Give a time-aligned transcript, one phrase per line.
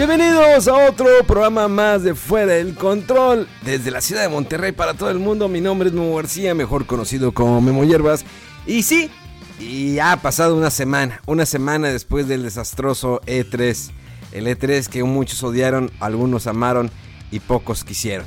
[0.00, 3.46] Bienvenidos a otro programa más de Fuera del Control.
[3.60, 6.86] Desde la ciudad de Monterrey para todo el mundo, mi nombre es Memo García, mejor
[6.86, 8.24] conocido como Memo Hierbas.
[8.66, 9.10] Y sí,
[9.58, 13.90] y ha pasado una semana, una semana después del desastroso E3.
[14.32, 16.90] El E3 que muchos odiaron, algunos amaron
[17.30, 18.26] y pocos quisieron.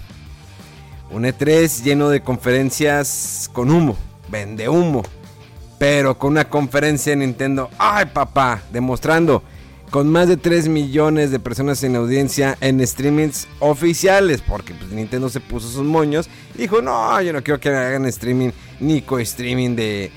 [1.09, 3.97] Un E3 lleno de conferencias con humo,
[4.29, 5.01] vende humo.
[5.79, 8.61] Pero con una conferencia de Nintendo, ¡ay papá!
[8.71, 9.41] Demostrando
[9.93, 15.29] con más de 3 millones de personas en audiencia en streamings oficiales, porque pues, Nintendo
[15.29, 20.11] se puso sus moños dijo, no, yo no quiero que hagan streaming ni co-streaming de,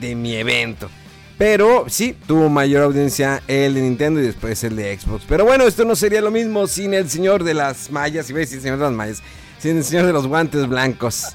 [0.00, 0.88] de mi evento.
[1.36, 5.24] Pero sí, tuvo mayor audiencia el de Nintendo y después el de Xbox.
[5.28, 8.52] Pero bueno, esto no sería lo mismo sin el señor de las mallas, y veis
[8.52, 9.20] el señor de las mallas,
[9.58, 11.34] sin el señor de los guantes blancos.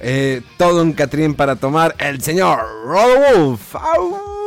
[0.00, 3.76] Eh, todo un Catrín para tomar, el señor Rodolf.
[3.76, 4.43] ¡Au!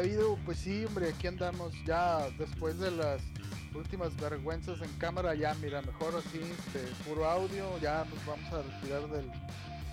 [0.00, 0.38] ¿Qué ha habido?
[0.46, 3.20] Pues sí, hombre, aquí andamos ya después de las
[3.74, 8.62] últimas vergüenzas en cámara, ya mira, mejor así, este, puro audio, ya nos vamos a
[8.62, 9.30] retirar del,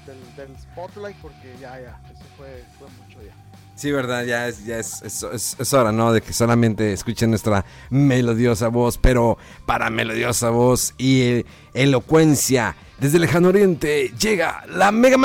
[0.05, 3.33] del, del spotlight porque ya, ya, eso fue, fue mucho ya.
[3.75, 5.23] Sí, verdad, ya es, ya es, es,
[5.59, 6.13] es- hora, ¿no?
[6.13, 13.17] De que solamente escuchen nuestra melodiosa voz, pero para melodiosa voz y eh, elocuencia, desde
[13.17, 15.17] el lejano oriente llega la Mega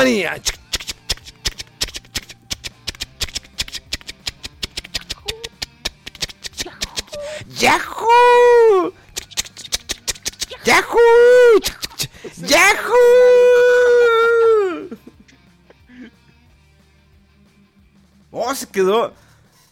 [18.73, 19.13] quedó.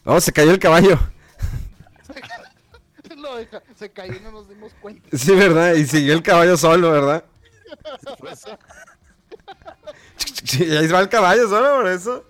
[0.05, 0.97] Oh, se cayó el caballo.
[3.17, 5.15] Lo deja- se cayó y no nos dimos cuenta.
[5.17, 5.73] Sí, ¿verdad?
[5.73, 7.25] Y siguió el caballo solo, ¿verdad?
[10.43, 12.25] Sí, ahí va el caballo solo por eso.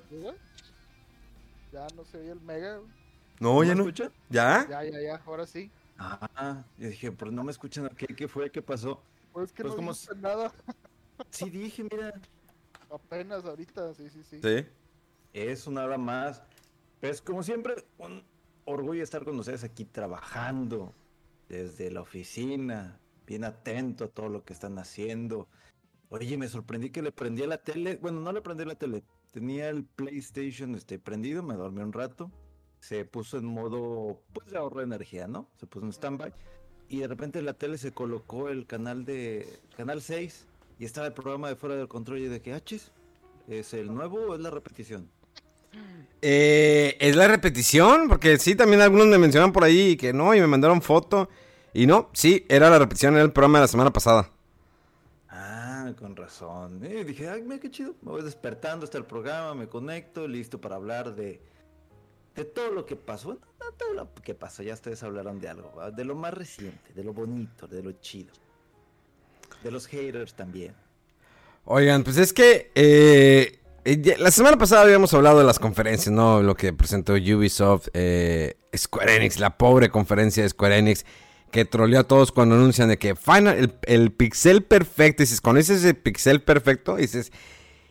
[1.72, 2.80] Ya no se oye el mega.
[3.40, 3.82] No, ya ¿Me no.
[3.84, 4.12] escuchan?
[4.30, 4.68] ¿Ya?
[4.70, 5.72] Ya, ya, ya, ahora sí.
[5.98, 7.90] Ah, yo dije, pero no me escuchan.
[7.96, 8.52] ¿Qué, qué fue?
[8.52, 9.02] ¿Qué pasó?
[9.32, 10.52] Pues que Pues no como nada.
[11.30, 12.14] Sí, dije, mira,
[12.92, 14.40] Apenas ahorita, sí, sí, sí.
[14.44, 14.66] Sí.
[15.34, 16.42] es una hora más.
[17.02, 18.24] Pues como siempre, un
[18.64, 20.94] orgullo estar con ustedes aquí trabajando
[21.50, 25.48] desde la oficina, bien atento a todo lo que están haciendo.
[26.10, 27.98] Oye, me sorprendí que le prendí a la tele.
[27.98, 29.04] Bueno, no le prendí a la tele.
[29.32, 32.32] Tenía el PlayStation este, prendido, me dormí un rato.
[32.82, 35.50] Se puso en modo, pues, de ahorro de energía, ¿no?
[35.58, 36.34] Se puso en standby.
[36.88, 40.46] Y de repente en la tele se colocó el canal de, canal 6.
[40.78, 42.92] Y estaba el programa de Fuera del Control y de que, ah, chis,
[43.48, 45.10] ¿es el nuevo o es la repetición?
[46.22, 48.08] Eh, ¿Es la repetición?
[48.08, 51.30] Porque sí, también algunos me mencionan por ahí que no, y me mandaron foto.
[51.74, 54.30] Y no, sí, era la repetición, era el programa de la semana pasada.
[55.30, 56.84] Ah, con razón.
[56.86, 57.96] Y dije, ay, mira qué chido.
[58.02, 61.42] Me voy despertando hasta el programa, me conecto, listo para hablar de,
[62.36, 63.34] de todo lo que pasó.
[63.34, 65.92] No, no todo lo que pasó, ya ustedes hablaron de algo, ¿va?
[65.92, 68.34] de lo más reciente, de lo bonito, de lo chido.
[69.64, 70.76] De los haters también.
[71.66, 76.42] Oigan, pues es que eh, eh, la semana pasada habíamos hablado de las conferencias, ¿no?
[76.42, 81.06] Lo que presentó Ubisoft, eh, Square Enix, la pobre conferencia de Square Enix,
[81.52, 85.58] que troleó a todos cuando anuncian de que Final, el, el pixel perfecto, dices, cuando
[85.58, 87.32] dices el pixel perfecto, dices,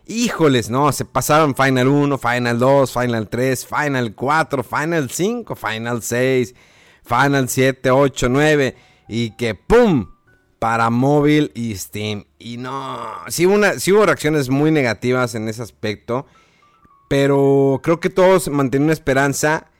[0.05, 6.01] híjoles, no, se pasaron Final 1, Final 2, Final 3, Final 4, Final 5, Final
[6.01, 6.55] 6,
[7.03, 8.75] Final 7, 8, 9,
[9.07, 10.07] y que ¡pum!
[10.61, 12.25] Para móvil y Steam.
[12.37, 16.27] Y no, sí hubo, sí hubo reacciones muy negativas en ese aspecto.
[17.07, 19.71] Pero creo que todos mantenían una esperanza.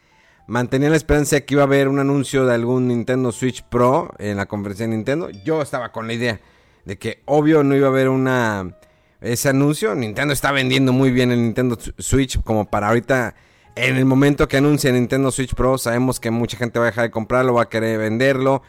[0.47, 4.09] Mantenían la esperanza de que iba a haber un anuncio de algún Nintendo Switch Pro
[4.17, 5.29] en la conferencia de Nintendo.
[5.45, 6.41] Yo estaba con la idea
[6.85, 8.75] de que obvio no iba a haber una
[9.21, 9.93] ese anuncio.
[9.93, 13.35] Nintendo está vendiendo muy bien el Nintendo Switch como para ahorita
[13.75, 17.03] en el momento que anuncie Nintendo Switch Pro sabemos que mucha gente va a dejar
[17.03, 18.63] de comprarlo, va a querer venderlo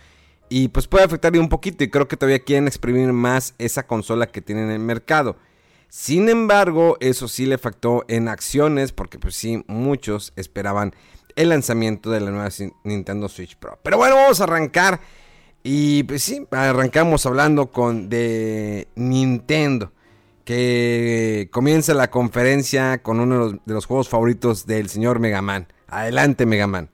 [0.52, 4.26] y pues puede afectarle un poquito y creo que todavía quieren exprimir más esa consola
[4.26, 5.38] que tienen en el mercado.
[5.88, 10.94] Sin embargo, eso sí le factó en acciones porque pues sí, muchos esperaban
[11.36, 12.50] el lanzamiento de la nueva
[12.84, 13.78] Nintendo Switch Pro.
[13.82, 15.00] Pero bueno, vamos a arrancar
[15.62, 19.90] y pues sí, arrancamos hablando con de Nintendo
[20.44, 25.66] que comienza la conferencia con uno de los, juegos favoritos del señor Megaman.
[25.88, 26.90] Adelante, Megaman.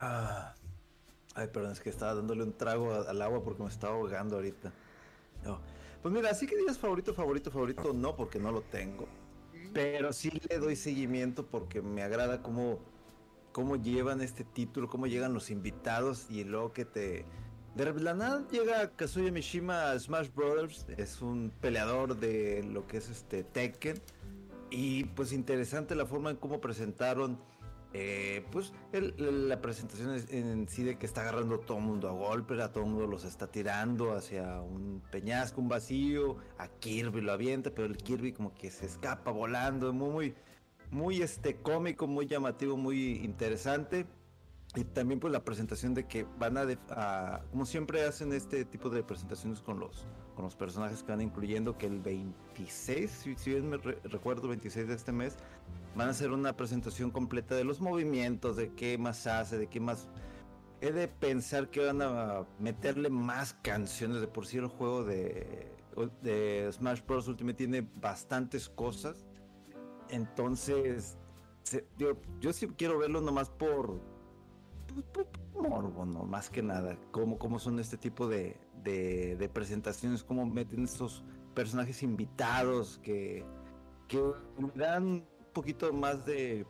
[0.00, 0.39] Ah,
[1.40, 4.72] ay, perdón, es que estaba dándole un trago al agua porque me estaba ahogando ahorita.
[6.02, 9.06] Pues mira, así que digas favorito, favorito, favorito, no, porque no lo tengo.
[9.72, 12.78] Pero sí le doy seguimiento porque me agrada cómo,
[13.52, 17.24] cómo llevan este título, cómo llegan los invitados y luego que te
[17.74, 22.96] de la nada llega Kazuya Mishima a Smash Brothers, es un peleador de lo que
[22.96, 24.00] es este Tekken.
[24.70, 27.38] Y pues interesante la forma en cómo presentaron
[27.92, 32.60] eh, pues la presentación en sí de que está agarrando todo el mundo a golpe,
[32.62, 37.70] a todo mundo los está tirando hacia un peñasco, un vacío, a Kirby lo avienta,
[37.70, 40.34] pero el Kirby como que se escapa volando, muy,
[40.92, 44.06] muy, este cómico, muy llamativo, muy interesante.
[44.76, 49.02] Y también pues la presentación de que van a, como siempre hacen este tipo de
[49.02, 50.06] presentaciones con los
[50.40, 54.94] con los personajes que van incluyendo que el 26, si, bien me recuerdo 26 de
[54.94, 55.36] este mes,
[55.94, 59.80] van a hacer una presentación completa de los movimientos, de qué más hace, de qué
[59.80, 60.08] más
[60.80, 65.70] he de pensar que van a meterle más canciones de por sí el juego de,
[66.22, 67.28] de Smash Bros.
[67.28, 69.26] Ultimate tiene bastantes cosas.
[70.08, 71.18] Entonces,
[71.98, 74.00] yo sí quiero verlo nomás por,
[75.54, 76.24] morbo, ¿no?
[76.24, 76.96] Más que nada.
[77.10, 81.22] Cómo, cómo son este tipo de, de, presentaciones, cómo meten estos
[81.54, 83.44] personajes invitados que,
[84.08, 84.20] que
[84.74, 86.66] dan poquito más de,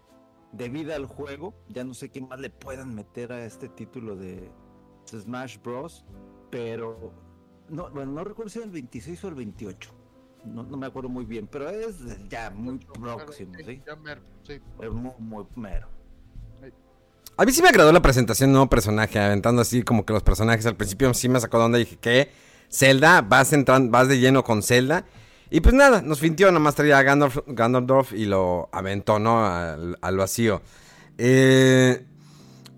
[0.53, 1.55] de vida al juego.
[1.69, 4.51] Ya no sé qué más le puedan meter a este título de
[5.07, 6.05] Smash Bros.
[6.51, 7.13] Pero
[7.69, 9.91] no, bueno, no recuerdo si era el 26 o el 28.
[10.45, 11.97] No, me acuerdo muy bien, pero es
[12.29, 13.83] ya muy próximo, ¿sí?
[14.81, 15.89] Es muy, muy mero.
[17.37, 20.23] A mí sí me agradó la presentación de nuevo personaje, aventando así como que los
[20.23, 22.31] personajes al principio sí me sacó de onda y dije, ¿qué?
[22.71, 25.05] Zelda, vas, entrando, vas de lleno con Zelda.
[25.51, 29.45] Y pues nada, nos fintió, nomás traía a Gandalf, y lo aventó, ¿no?
[29.45, 30.63] Al, vacío.
[31.19, 32.05] Eh,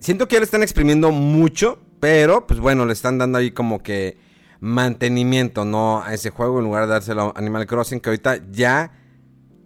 [0.01, 3.83] siento que ya le están exprimiendo mucho, pero pues bueno, le están dando ahí como
[3.83, 4.17] que
[4.61, 6.03] mantenimiento, ¿no?
[6.03, 8.93] A ese juego en lugar de dárselo a Animal Crossing, que ahorita ya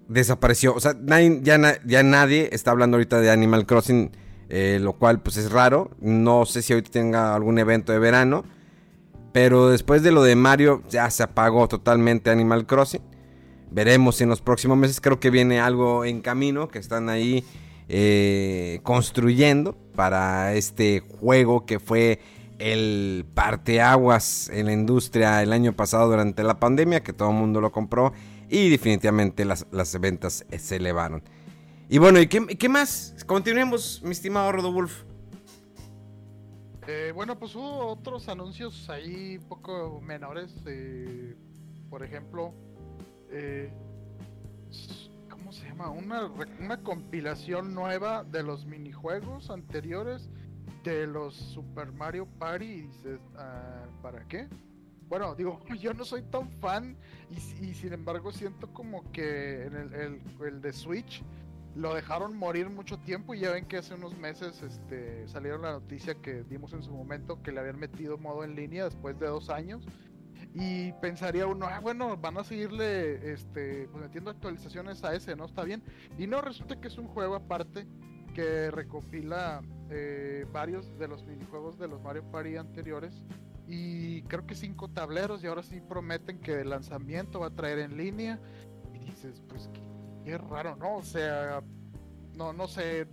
[0.09, 0.75] desapareció.
[0.75, 0.97] O sea,
[1.43, 4.11] ya, ya nadie está hablando ahorita de Animal Crossing
[4.49, 5.91] eh, lo cual pues es raro.
[6.01, 8.45] No sé si hoy tenga algún evento de verano,
[9.37, 13.03] pero después de lo de Mario ya se apagó totalmente Animal Crossing.
[13.71, 17.45] Veremos en los próximos meses creo que viene algo en camino que están ahí
[17.91, 22.19] eh, construyendo para este juego que fue
[22.59, 27.61] el parteaguas en la industria el año pasado durante la pandemia, que todo el mundo
[27.61, 28.15] lo compró
[28.49, 31.23] y definitivamente las, las ventas se elevaron.
[31.91, 33.15] Y bueno, ¿y qué, más?
[33.27, 35.05] Continuemos, mi estimado Rodolfo.
[36.89, 40.55] Eh, bueno, pues hubo otros anuncios ahí poco menores.
[40.67, 41.35] Eh,
[41.91, 42.55] por ejemplo,
[43.31, 43.73] eh,
[45.29, 45.91] ¿cómo se llama?
[45.91, 46.31] Una,
[46.61, 50.31] una compilación nueva de los minijuegos anteriores
[50.85, 52.65] de los Super Mario Party.
[52.65, 52.91] Y
[53.37, 54.49] ah, ¿para qué?
[55.09, 56.97] Bueno, digo, yo no soy tan fan
[57.61, 61.25] y, sin embargo siento como que en el, el de Switch
[61.77, 65.73] lo dejaron morir mucho tiempo y ya ven que hace unos meses este, salieron la
[65.73, 69.27] noticia que dimos en su momento que le habían metido modo en línea después de
[69.27, 69.87] dos años.
[70.55, 75.45] Y pensaría uno, ah, bueno, van a seguirle este, pues, metiendo actualizaciones a ese, ¿no?
[75.45, 75.83] Está bien.
[76.19, 77.87] Y no, resulta que es un juego aparte
[78.35, 83.23] que recopila eh, varios de los minijuegos de los Mario Party anteriores.
[83.69, 87.81] Y creo que cinco tableros y ahora sí prometen que el lanzamiento va a traer
[87.81, 88.41] en línea.
[88.95, 89.69] Y dices, pues,
[90.27, 90.97] qué raro, ¿no?
[90.97, 91.63] O sea,
[92.35, 93.07] no, no sé,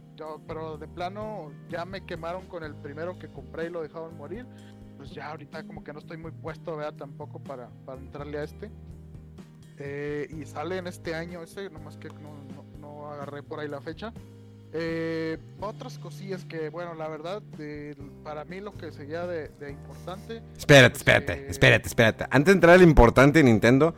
[0.47, 4.47] pero de plano ya me quemaron con el primero que compré y lo dejaron morir.
[4.97, 8.43] Pues ya ahorita como que no estoy muy puesto, vea, tampoco para, para entrarle a
[8.43, 8.71] este.
[9.77, 12.33] Eh, y sale en este año ese, nomás que no,
[12.79, 14.11] no, agarré por ahí la fecha.
[14.71, 17.43] Eh, otras cosillas que, bueno, la verdad,
[18.23, 20.41] para mí lo que sería de, importante.
[20.57, 22.25] Espérate, pues, espérate, eh, espérate, espérate.
[22.31, 23.93] Antes de entrar al importante Nintendo,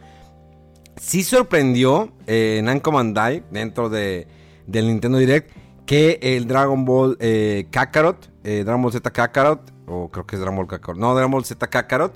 [1.00, 4.28] sí sorprendió eh, Namco Bandai dentro de,
[4.68, 5.52] del Nintendo Direct
[5.86, 10.40] que el Dragon Ball eh, Kakarot, eh, Dragon Ball Z Kakarot, o creo que es
[10.40, 12.14] Dragon Ball Kakarot, no, Dragon Ball Z Kakarot,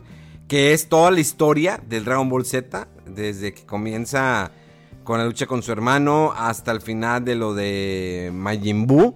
[0.48, 4.51] que es toda la historia del Dragon Ball Z, desde que comienza
[5.03, 9.15] con la lucha con su hermano hasta el final de lo de Majin Buu,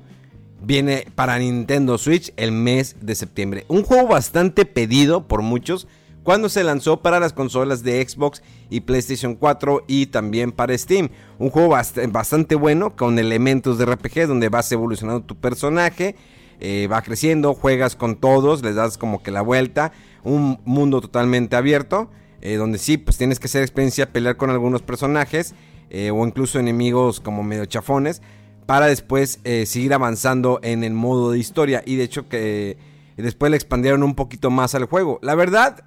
[0.62, 3.65] viene para Nintendo Switch el mes de septiembre.
[3.67, 5.88] Un juego bastante pedido por muchos,
[6.24, 11.10] cuando se lanzó para las consolas de Xbox y PlayStation 4 y también para Steam.
[11.38, 11.75] Un juego
[12.12, 16.15] bastante bueno con elementos de RPG donde vas evolucionando tu personaje,
[16.60, 19.92] eh, va creciendo, juegas con todos, les das como que la vuelta,
[20.24, 22.10] un mundo totalmente abierto.
[22.42, 25.56] Eh, donde sí, pues tienes que hacer experiencia, pelear con algunos personajes
[25.89, 28.22] eh, o incluso enemigos como medio chafones
[28.65, 32.77] para después seguir avanzando en el modo de historia y de hecho que
[33.18, 35.20] después le expandieron un poquito más al juego.
[35.22, 35.86] La verdad,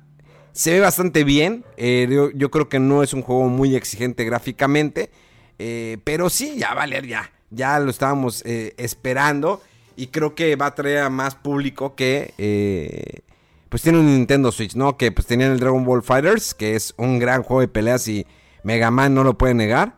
[0.56, 1.64] se ve bastante bien.
[1.76, 5.10] Eh, yo, creo que no es un juego muy exigente gráficamente.
[5.58, 7.30] Eh, pero sí, ya vale, ya.
[7.50, 9.60] Ya lo estábamos eh, esperando.
[9.96, 13.22] Y creo que va a traer a más público que.
[13.68, 14.96] pues tiene un Nintendo Switch, ¿no?
[14.96, 16.54] Que pues tenían el Dragon Ball Fighters.
[16.54, 18.26] Que es un gran juego de peleas y
[18.62, 19.94] Mega Man no lo puede negar.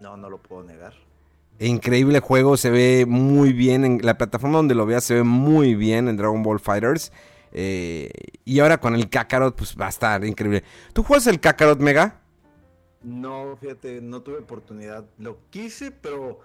[0.00, 0.94] No, no lo puedo negar.
[1.58, 3.84] Increíble juego, se ve muy bien.
[3.84, 7.10] En la plataforma donde lo veas se ve muy bien en Dragon Ball Fighters.
[7.52, 8.10] Eh,
[8.44, 10.64] y ahora con el Kakarot, pues va a estar increíble.
[10.92, 12.20] ¿Tú juegas el Kakarot Mega?
[13.02, 15.04] No, fíjate, no tuve oportunidad.
[15.18, 16.40] Lo quise, pero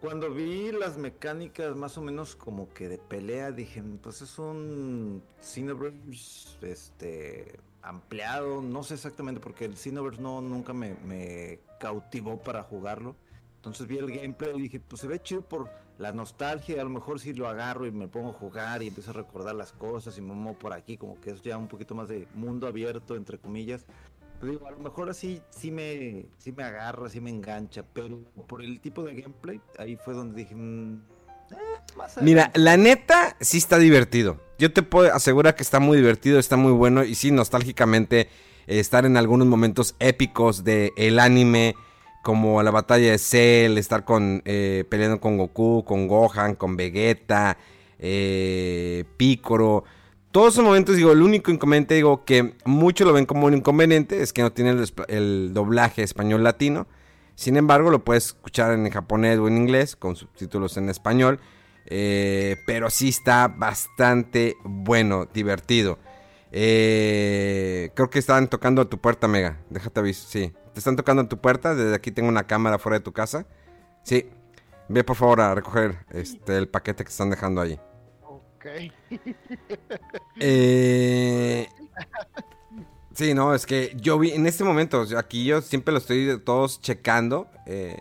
[0.00, 5.22] cuando vi las mecánicas más o menos como que de pelea, dije, pues es un
[5.40, 8.60] Cineverse este, ampliado.
[8.60, 13.16] No sé exactamente porque el Cineverse no, nunca me, me cautivó para jugarlo.
[13.56, 16.90] Entonces vi el gameplay y dije, pues se ve chido por la nostalgia, a lo
[16.90, 20.16] mejor si lo agarro y me pongo a jugar y empiezo a recordar las cosas
[20.18, 23.16] y me muevo por aquí, como que es ya un poquito más de mundo abierto,
[23.16, 23.86] entre comillas.
[24.40, 28.18] Pero digo, a lo mejor así sí me, sí me agarra, sí me engancha, pero
[28.48, 30.94] por el tipo de gameplay, ahí fue donde dije, mm,
[31.52, 31.56] eh,
[32.20, 34.40] Mira, la neta sí está divertido.
[34.58, 38.28] Yo te puedo asegurar que está muy divertido, está muy bueno y sí, nostálgicamente,
[38.66, 41.76] eh, estar en algunos momentos épicos del el anime
[42.24, 47.58] como la batalla de Cell, estar con eh, peleando con Goku, con Gohan, con Vegeta,
[47.98, 49.84] eh, Piccolo.
[50.32, 54.22] Todos esos momentos, digo, el único inconveniente, digo, que muchos lo ven como un inconveniente,
[54.22, 54.74] es que no tiene
[55.08, 56.86] el, doblaje español latino.
[57.34, 61.40] Sin embargo, lo puedes escuchar en japonés o en inglés, con subtítulos en español.
[61.86, 65.98] Eh, pero sí está bastante bueno, divertido.
[66.56, 69.58] Eh, creo que estaban tocando a tu puerta, Mega.
[69.70, 70.52] Déjate avisar, sí.
[70.72, 71.74] ¿Te están tocando en tu puerta?
[71.74, 73.44] Desde aquí tengo una cámara fuera de tu casa.
[74.04, 74.30] Sí.
[74.88, 77.80] Ve por favor a recoger este el paquete que están dejando ahí.
[78.22, 78.66] Ok.
[80.40, 81.68] Eh,
[83.14, 86.80] sí, no, es que yo vi en este momento, aquí yo siempre lo estoy todos
[86.80, 87.48] checando.
[87.66, 87.96] Eh,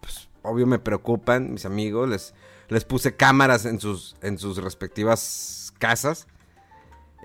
[0.00, 2.08] pues, obvio me preocupan mis amigos.
[2.08, 2.34] Les,
[2.68, 6.26] les puse cámaras en sus, en sus respectivas casas.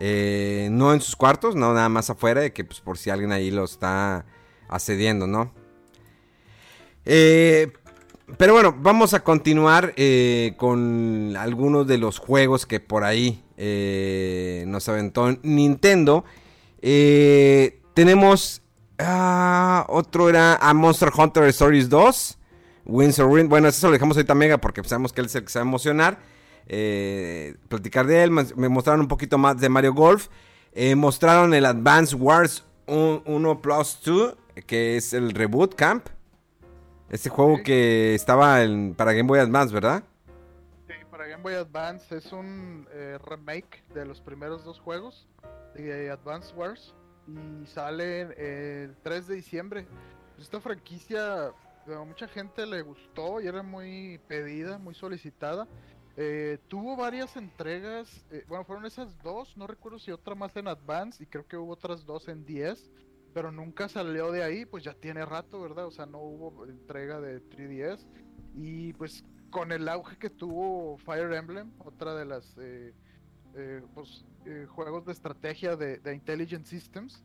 [0.05, 3.31] Eh, no en sus cuartos, no nada más afuera, de que pues por si alguien
[3.31, 4.25] ahí lo está
[4.67, 5.53] accediendo, ¿no?
[7.05, 7.71] Eh,
[8.37, 13.45] pero bueno, vamos a continuar eh, con algunos de los juegos que por ahí
[14.67, 16.25] nos aventó Nintendo.
[17.93, 18.61] tenemos
[18.99, 22.39] ah, otro era a Monster Hunter Stories 2.
[22.85, 23.47] Windsor Wind.
[23.47, 26.32] Bueno, eso lo dejamos ahorita Mega porque sabemos que él se va a emocionar.
[27.67, 28.31] Platicar de él.
[28.31, 30.27] Me mostraron un poquito más de Mario Golf.
[30.95, 36.07] mostraron el Advance Wars 1 Plus 2 que es el Reboot Camp.
[37.09, 38.59] Este juego que estaba
[38.95, 40.03] para Game Boy Advance, ¿verdad?
[40.87, 45.27] Sí, para Game Boy Advance es un eh, remake de los primeros dos juegos
[45.75, 46.93] de Advance Wars
[47.27, 48.21] y sale
[48.83, 49.85] el 3 de diciembre.
[50.39, 55.67] Esta franquicia a mucha gente le gustó y era muy pedida, muy solicitada.
[56.15, 60.67] Eh, tuvo varias entregas, eh, bueno, fueron esas dos, no recuerdo si otra más en
[60.67, 62.91] Advance y creo que hubo otras dos en 10
[63.33, 65.87] pero nunca salió de ahí, pues ya tiene rato, ¿verdad?
[65.87, 68.05] O sea, no hubo entrega de 3DS.
[68.55, 72.93] Y pues con el auge que tuvo Fire Emblem, otra de las eh,
[73.55, 77.23] eh, pues, eh, juegos de estrategia de, Intelligent Systems,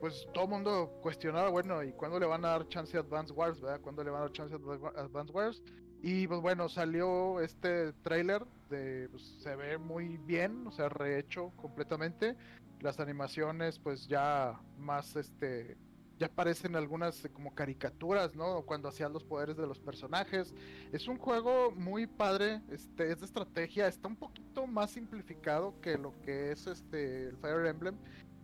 [0.00, 3.58] pues todo mundo cuestionaba, bueno, ¿y cuándo le van a dar chance a Advance Wars,
[3.58, 3.80] verdad?
[3.80, 5.62] ¿Cuándo le van a dar chance a Advance Wars?
[6.02, 11.52] Y pues bueno, salió este trailer de, pues, se ve muy bien, o sea, rehecho
[11.56, 12.36] completamente
[12.80, 15.76] las animaciones pues ya más este
[16.18, 18.62] ya parecen algunas como caricaturas, ¿no?
[18.62, 20.54] Cuando hacían los poderes de los personajes.
[20.92, 25.98] Es un juego muy padre, este, es de estrategia, está un poquito más simplificado que
[25.98, 27.96] lo que es este el Fire Emblem.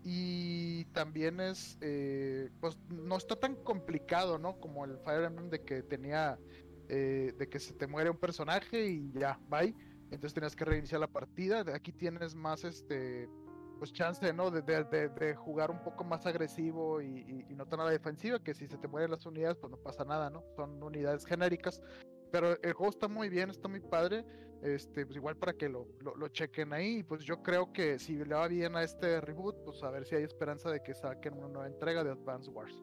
[0.02, 4.58] Y también es, eh, pues no está tan complicado, ¿no?
[4.58, 6.36] Como el Fire Emblem de que tenía,
[6.88, 9.74] eh, de que se te muere un personaje y ya, bye.
[10.10, 11.64] Entonces tenías que reiniciar la partida.
[11.74, 13.28] Aquí tienes más, este,
[13.78, 14.50] pues chance, ¿no?
[14.50, 18.66] De, de, jugar un poco más agresivo y, no tan a la defensiva, que si
[18.66, 20.42] se te mueren las unidades, pues no pasa nada, ¿no?
[20.56, 21.80] Son unidades genéricas.
[22.32, 24.24] pero el juego está muy bien, está muy padre.
[24.62, 27.02] Este, pues igual para que lo, lo, chequen ahí.
[27.04, 30.16] Pues yo creo que si le va bien a este reboot, pues a ver si
[30.16, 32.82] hay esperanza de que saquen una nueva entrega de Advance Wars.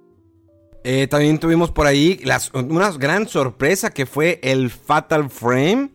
[0.88, 5.90] Eh, también tuvimos por ahí las, una gran sorpresa que fue el Fatal Frame.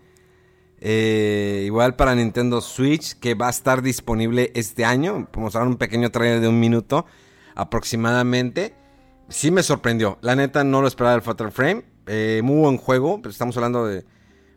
[0.81, 5.29] Eh, igual para Nintendo Switch, que va a estar disponible este año.
[5.33, 7.07] Vamos a dar un pequeño trailer de un minuto
[7.55, 8.75] aproximadamente.
[9.29, 10.19] Sí me sorprendió.
[10.23, 11.85] La neta no lo esperaba el Fatal Frame.
[12.09, 13.23] Eh, muy buen juego.
[13.23, 14.05] Pero estamos hablando de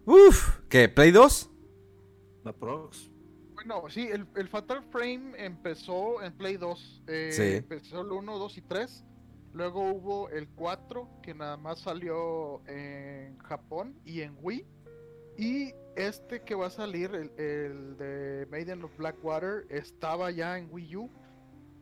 [0.08, 0.90] Uf, ¿qué?
[0.90, 1.52] ¿Play 2?
[2.44, 3.12] La Prox.
[3.54, 7.04] Bueno, sí, el, Fatal Frame empezó en Play 2.
[7.06, 7.58] Eh, sí.
[7.58, 9.04] Empezó el 1, 2 y 3.
[9.54, 14.66] Luego hubo el 4, que nada más salió en Japón y en Wii.
[15.38, 20.96] Y este que va a salir, el, de Maiden of Blackwater, estaba ya en Wii
[20.98, 21.10] U.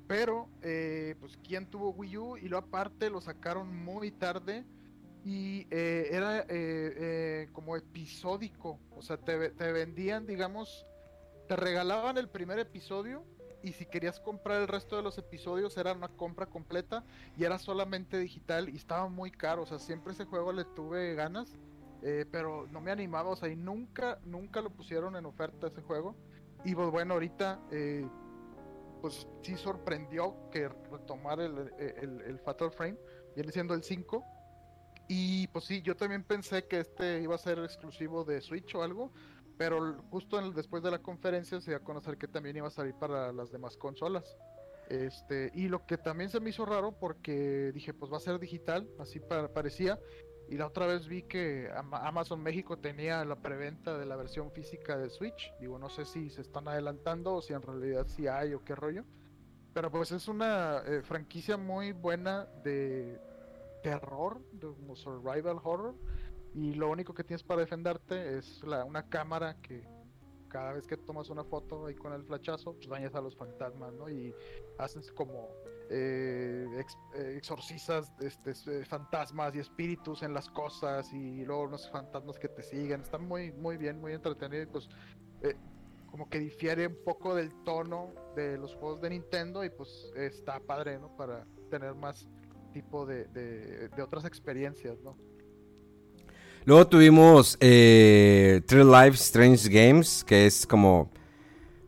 [0.08, 2.38] Pero, eh, pues, ¿quién tuvo Wii U?
[2.38, 4.66] Y luego aparte lo sacaron muy tarde
[5.24, 10.86] y eh, era eh, eh, como episódico, o sea, te, vendían, digamos,
[11.48, 13.24] te regalaban el primer episodio
[13.64, 17.04] y si querías comprar el resto de los episodios era una compra completa
[17.38, 21.16] y era solamente digital y estaba muy caro, o sea, siempre ese juego le tuve
[21.16, 21.58] ganas,
[22.32, 26.16] pero no me animaba, o sea, y nunca, nunca lo pusieron en oferta ese juego.
[26.66, 27.60] Y pues bueno, ahorita,
[29.02, 32.98] pues sí sorprendió que retomar el, el, el Fatal Frame,
[33.36, 34.24] viene siendo el 5
[35.14, 38.82] y pues sí, yo también pensé que este iba a ser exclusivo de Switch o
[38.82, 39.12] algo,
[39.62, 42.72] pero justo en después de la conferencia se dio a conocer que también iba a
[42.72, 44.36] salir para las demás consolas.
[44.90, 48.40] Este, y lo que también se me hizo raro porque dije, pues va a ser
[48.40, 49.20] digital, así
[49.54, 50.00] parecía.
[50.50, 54.98] Y la otra vez vi que Amazon México tenía la preventa de la versión física
[54.98, 55.54] de Switch.
[55.60, 58.74] Digo, no sé si se están adelantando o si en realidad sí hay o qué
[58.74, 59.04] rollo.
[59.76, 63.20] Pero pues es una eh, franquicia muy buena de,
[63.82, 65.96] terror, como survival horror,
[66.54, 69.84] y lo único que tienes para defenderte es la, una cámara que
[70.52, 73.94] cada vez que tomas una foto ahí con el flachazo, pues dañas a los fantasmas,
[73.94, 74.10] ¿no?
[74.10, 74.36] Y
[74.78, 75.50] haces como
[75.90, 76.68] eh,
[77.16, 82.50] eh exorcizas este, eh, fantasmas y espíritus en las cosas y luego unos fantasmas que
[82.50, 83.02] te siguen.
[83.02, 84.90] Está muy, muy bien, muy entretenido y pues
[85.42, 85.56] eh,
[86.10, 90.60] como que difiere un poco del tono de los juegos de Nintendo y pues está
[90.60, 91.16] padre, ¿no?
[91.16, 92.28] Para tener más
[92.74, 95.18] tipo de, de, otras experiencias, ¿no?
[96.66, 101.10] Luego tuvimos eh, Life Strange Games, que es como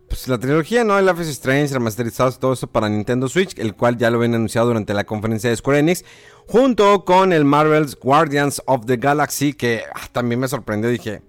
[0.08, 0.98] pues, la trilogía, ¿no?
[0.98, 4.36] El Life is Strange, remasterizados, todo eso para Nintendo Switch, el cual ya lo habían
[4.36, 6.04] anunciado durante la conferencia de Square Enix,
[6.48, 11.22] junto con el Marvel's Guardians of the Galaxy, que ah, también me sorprendió, dije,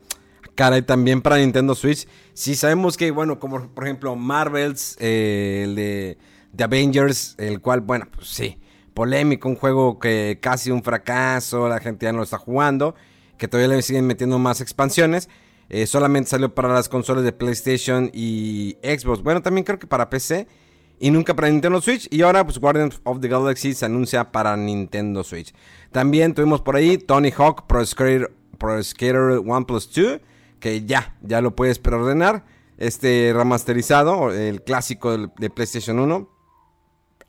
[0.55, 2.09] caray, también para Nintendo Switch.
[2.33, 6.19] Sí, sabemos que, bueno, como por ejemplo Marvel's, eh, el de,
[6.53, 8.59] de Avengers, el cual, bueno, pues sí
[8.95, 12.95] polémico, un juego que casi un fracaso, la gente ya no lo está jugando,
[13.39, 15.29] que todavía le siguen metiendo más expansiones.
[15.69, 19.23] Eh, solamente salió para las consolas de PlayStation y Xbox.
[19.23, 20.47] Bueno, también creo que para PC.
[21.01, 22.07] Y nunca para Nintendo Switch.
[22.11, 25.53] Y ahora, pues Guardians of the Galaxy se anuncia para Nintendo Switch.
[25.91, 30.21] También tuvimos por ahí Tony Hawk Pro Skater, Pro Skater 1 Plus 2.
[30.61, 32.45] Que ya, ya lo puedes preordenar.
[32.79, 36.29] Este remasterizado, el clásico de PlayStation 1.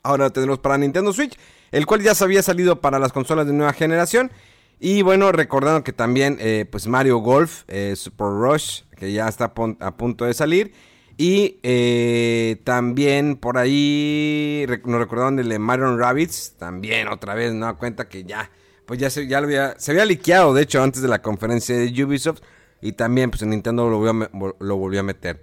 [0.04, 1.38] Ahora tenemos para Nintendo Switch
[1.76, 4.32] el cual ya se había salido para las consolas de nueva generación.
[4.80, 9.54] Y bueno, recordando que también eh, pues Mario Golf, eh, Super Rush, que ya está
[9.80, 10.74] a punto de salir.
[11.18, 17.78] Y eh, también por ahí nos recordaron el de Mario Rabbits, también otra vez, ¿no?
[17.78, 18.52] Cuenta que ya,
[18.86, 22.04] pues ya se, ya había, se había liqueado, de hecho, antes de la conferencia de
[22.04, 22.42] Ubisoft.
[22.82, 25.42] Y también pues Nintendo lo volvió a meter.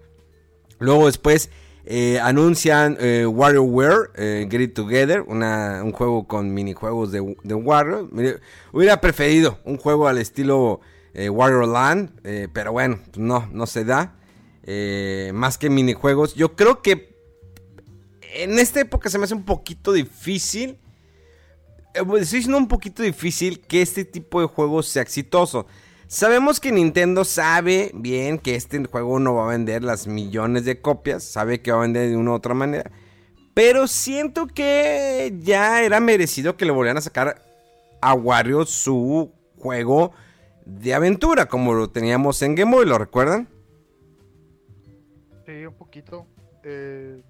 [0.78, 1.50] Luego después
[1.84, 8.08] eh, anuncian eh, WarioWare eh, It Together, un juego con minijuegos de, de Wario.
[8.72, 10.80] Hubiera preferido un juego al estilo
[11.14, 12.20] eh, Wario Land,
[12.52, 14.14] pero bueno, no, no se da.
[15.34, 16.34] más que minijuegos.
[16.34, 17.16] Yo creo que
[18.34, 20.78] en esta época se me hace un poquito difícil.
[21.94, 25.66] Estoy diciendo un poquito difícil que este tipo de juegos sea exitoso.
[26.12, 30.78] Sabemos que Nintendo sabe bien que este juego no va a vender las millones de
[30.78, 32.90] copias, sabe que va a vender de una u otra manera,
[33.54, 37.42] pero siento que ya era merecido que le volvieran a sacar
[38.02, 40.12] a Wario su juego
[40.66, 43.48] de aventura, como lo teníamos en Game Boy, ¿lo recuerdan?
[45.46, 46.26] Sí, un poquito.
[46.62, 47.22] Eh,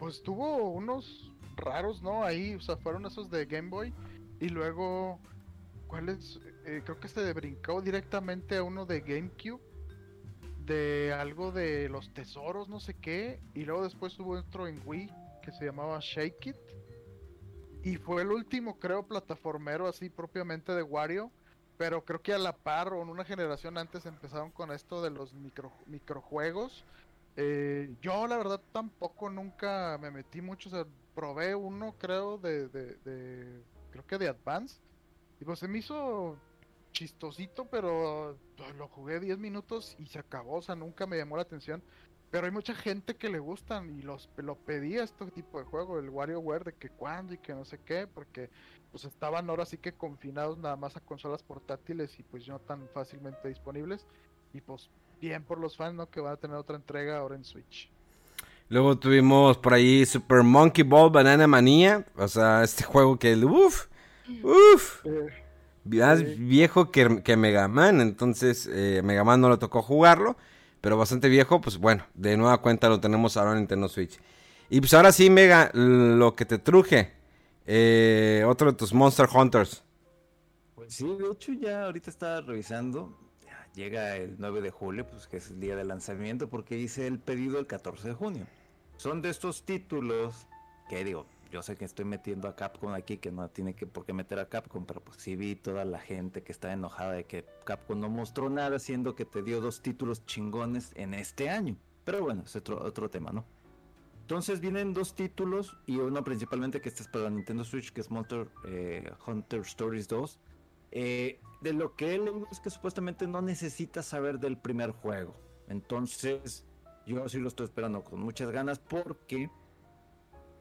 [0.00, 2.24] pues tuvo unos raros, ¿no?
[2.24, 3.94] Ahí, o sea, fueron esos de Game Boy
[4.40, 5.20] y luego
[5.88, 6.38] ¿Cuál es?
[6.68, 9.62] Eh, creo que se brincó directamente a uno de GameCube.
[10.66, 13.40] De algo de los tesoros, no sé qué.
[13.54, 15.10] Y luego después hubo otro en Wii
[15.42, 16.56] que se llamaba Shake It.
[17.84, 21.32] Y fue el último, creo, plataformero así propiamente de Wario.
[21.78, 25.10] pero creo que a la par o en una generación antes empezaron con esto de
[25.10, 26.84] los micro, microjuegos.
[27.36, 32.68] Eh, yo la verdad tampoco nunca me metí mucho, o sea, probé uno creo de,
[32.68, 34.80] de, de creo que de Advance
[35.40, 36.36] y pues se me hizo
[36.98, 41.36] chistosito, pero pues, lo jugué 10 minutos y se acabó, o sea, nunca me llamó
[41.36, 41.80] la atención.
[42.30, 45.98] Pero hay mucha gente que le gustan y los lo pedía este tipo de juego,
[45.98, 48.50] el WarioWare, de que cuándo y que no sé qué, porque
[48.90, 52.86] pues estaban ahora sí que confinados nada más a consolas portátiles y pues no tan
[52.92, 54.04] fácilmente disponibles.
[54.52, 56.10] Y pues bien por los fans, ¿no?
[56.10, 57.90] Que van a tener otra entrega ahora en Switch.
[58.68, 63.86] Luego tuvimos por ahí Super Monkey Ball Banana Manía, o sea, este juego que, uff,
[64.42, 65.06] uff.
[65.06, 65.47] Eh,
[65.84, 70.36] más viejo que, que Mega Man, entonces eh, Mega Man no le tocó jugarlo,
[70.80, 74.18] pero bastante viejo, pues bueno, de nueva cuenta lo tenemos ahora en Nintendo Switch.
[74.70, 77.12] Y pues ahora sí, Mega, lo que te truje,
[77.66, 79.82] eh, otro de tus Monster Hunters.
[80.74, 83.18] Pues sí, de hecho ya ahorita estaba revisando,
[83.74, 87.18] llega el 9 de julio, pues que es el día de lanzamiento, porque hice el
[87.18, 88.46] pedido el 14 de junio.
[88.96, 90.46] Son de estos títulos
[90.88, 94.04] que digo, yo sé que estoy metiendo a Capcom aquí, que no tiene que por
[94.04, 97.24] qué meter a Capcom, pero pues sí vi toda la gente que está enojada de
[97.24, 101.76] que Capcom no mostró nada, siendo que te dio dos títulos chingones en este año.
[102.04, 103.44] Pero bueno, es otro, otro tema, ¿no?
[104.20, 108.10] Entonces vienen dos títulos y uno principalmente que este es para Nintendo Switch, que es
[108.10, 110.38] Monster eh, Hunter Stories 2.
[110.90, 115.34] Eh, de lo que leído es que supuestamente no necesitas saber del primer juego.
[115.68, 116.64] Entonces,
[117.06, 119.50] yo sí lo estoy esperando con muchas ganas porque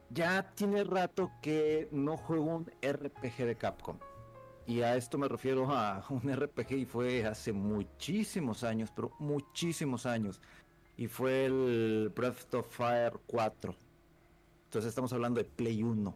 [0.09, 3.97] ya tiene rato que no juego un RPG de Capcom.
[4.65, 10.05] Y a esto me refiero a un RPG y fue hace muchísimos años, pero muchísimos
[10.05, 10.41] años.
[10.97, 13.75] Y fue el Breath of Fire 4.
[14.65, 16.15] Entonces estamos hablando de Play 1.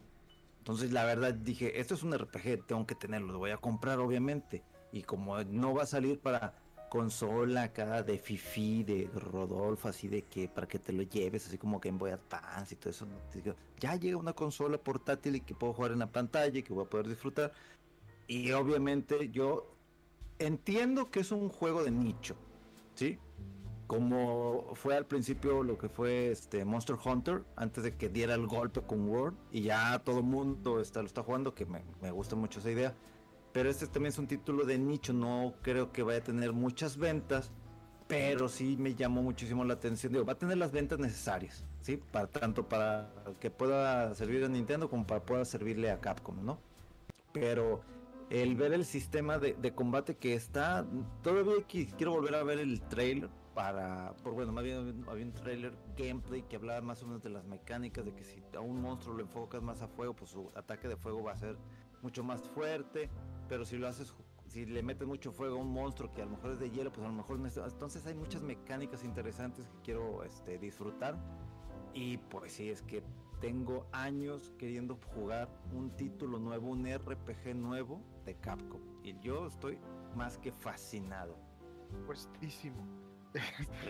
[0.60, 4.00] Entonces la verdad dije, esto es un RPG, tengo que tenerlo, lo voy a comprar
[4.00, 4.64] obviamente.
[4.92, 6.54] Y como no va a salir para
[6.92, 11.58] consola acá de Fifi, de Rodolfo, así de que para que te lo lleves, así
[11.58, 13.08] como Game Boy Advance y todo eso.
[13.80, 16.84] Ya llega una consola portátil y que puedo jugar en la pantalla y que voy
[16.84, 17.54] a poder disfrutar.
[18.28, 19.74] Y obviamente yo
[20.38, 22.36] entiendo que es un juego de nicho,
[22.96, 23.18] ¿sí?
[23.88, 28.48] Como fue al principio lo que fue este Monster Hunter, antes de que diera el
[28.48, 32.12] golpe con World, y ya todo el mundo está, lo está jugando, que me, me
[32.12, 32.94] gusta mucho esa idea
[33.54, 36.98] pero este también es un título de nicho, no creo que vaya a tener muchas
[36.98, 37.52] ventas,
[38.08, 40.14] pero sí me llamó muchísimo la atención.
[40.14, 41.98] Digo, va a tener las ventas necesarias, ¿sí?
[41.98, 43.10] Para, tanto para
[43.40, 46.60] que pueda servir a Nintendo como para pueda servirle a Capcom, ¿no?
[47.34, 47.82] Pero
[48.30, 50.86] el ver el sistema de, de combate que está,
[51.22, 51.66] todavía
[51.98, 56.42] quiero volver a ver el trailer para, por bueno, más bien había un trailer gameplay
[56.44, 59.22] que hablaba más o menos de las mecánicas, de que si a un monstruo lo
[59.22, 61.58] enfocas más a fuego, pues su ataque de fuego va a ser
[62.02, 63.10] mucho más fuerte,
[63.52, 64.14] pero si lo haces,
[64.48, 66.90] si le metes mucho fuego a un monstruo que a lo mejor es de hielo,
[66.90, 71.18] pues a lo mejor entonces hay muchas mecánicas interesantes que quiero este, disfrutar.
[71.94, 73.04] Y pues sí, es que
[73.42, 78.80] tengo años queriendo jugar un título nuevo, un RPG nuevo de Capcom.
[79.04, 79.78] Y yo estoy
[80.16, 81.36] más que fascinado.
[82.06, 82.88] Puestísimo.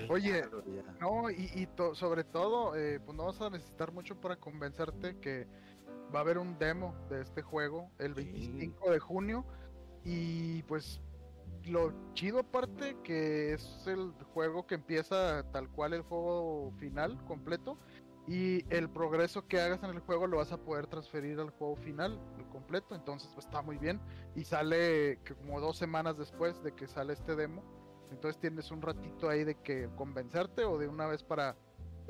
[0.10, 0.44] Oye,
[1.00, 5.20] no, y, y to- sobre todo, eh, pues no vas a necesitar mucho para convencerte
[5.20, 5.48] que
[6.14, 8.24] va a haber un demo de este juego el Sí.
[8.24, 9.46] 25 de junio.
[10.04, 11.02] Y pues
[11.66, 17.78] lo chido aparte que es el juego que empieza tal cual el juego final completo.
[18.28, 21.76] Y el progreso que hagas en el juego lo vas a poder transferir al juego
[21.76, 22.94] final, el completo.
[22.96, 24.00] Entonces pues, está muy bien.
[24.36, 27.64] Y sale como dos semanas después de que sale este demo.
[28.12, 31.56] Entonces tienes un ratito ahí de que convencerte o de una vez para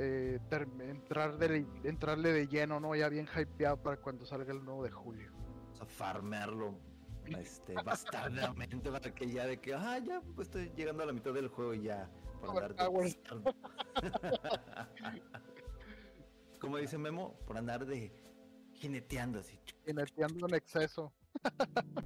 [0.04, 0.40] eh,
[0.80, 2.96] entrar de, entrarle de lleno, ¿no?
[2.96, 5.32] Ya bien hypeado para cuando salga el nuevo de julio.
[5.34, 6.74] Vamos a farmearlo
[7.40, 11.32] este, bastardamente para que ya de que, ah, ya pues, estoy llegando a la mitad
[11.34, 12.10] del juego y ya.
[12.42, 12.82] Por andar de-.
[16.60, 18.12] Como dice Memo, por andar de
[18.74, 19.60] jineteando así.
[19.86, 21.12] Y metiendo en exceso.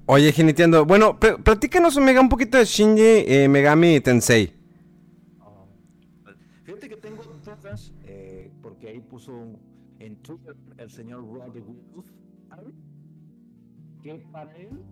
[0.05, 4.53] Oye, Geniteando, bueno, pl- platícanos, Omega, un poquito de Shinji eh, Megami Tensei.
[5.39, 5.67] Oh.
[6.63, 6.97] Fíjate que
[8.03, 9.59] eh, porque ahí puso
[9.99, 12.05] en Twitter el señor Robbie Wolf,
[14.03, 14.83] que para él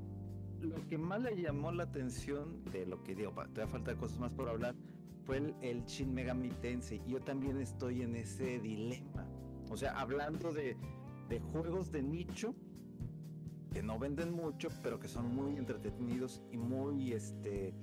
[0.61, 4.31] lo que más le llamó la atención de lo que digo, todavía falta cosas más
[4.31, 4.75] por hablar,
[5.25, 7.01] fue el, el Shin Megami Tensei.
[7.07, 9.27] Yo también estoy en ese dilema.
[9.69, 10.77] O sea, hablando de,
[11.29, 12.55] de juegos de nicho,
[13.71, 17.73] que no venden mucho, pero que son muy entretenidos y muy, este,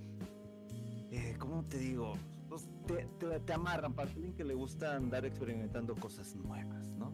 [1.11, 2.15] eh, ¿cómo te digo?
[2.51, 7.13] Pues, te, te- te amarran para alguien que le gusta andar experimentando cosas nuevas, ¿no?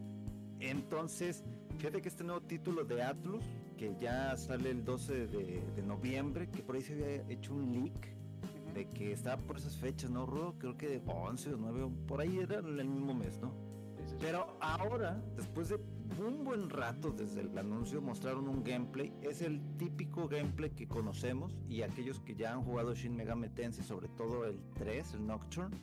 [0.59, 1.43] Entonces,
[1.77, 3.45] fíjate que este nuevo título de Atlus
[3.77, 7.71] que ya sale el 12 de, de noviembre, que por ahí se había hecho un
[7.71, 8.17] leak
[8.73, 10.55] de que estaba por esas fechas, ¿no, Rudo?
[10.57, 13.53] Creo que de 11 o 9, por ahí era el mismo mes, ¿no?
[14.19, 15.77] Pero ahora, después de
[16.19, 19.13] un buen rato desde el anuncio, mostraron un gameplay.
[19.21, 23.83] Es el típico gameplay que conocemos y aquellos que ya han jugado Shin Megami Tensei,
[23.83, 25.77] sobre todo el 3, el Nocturne,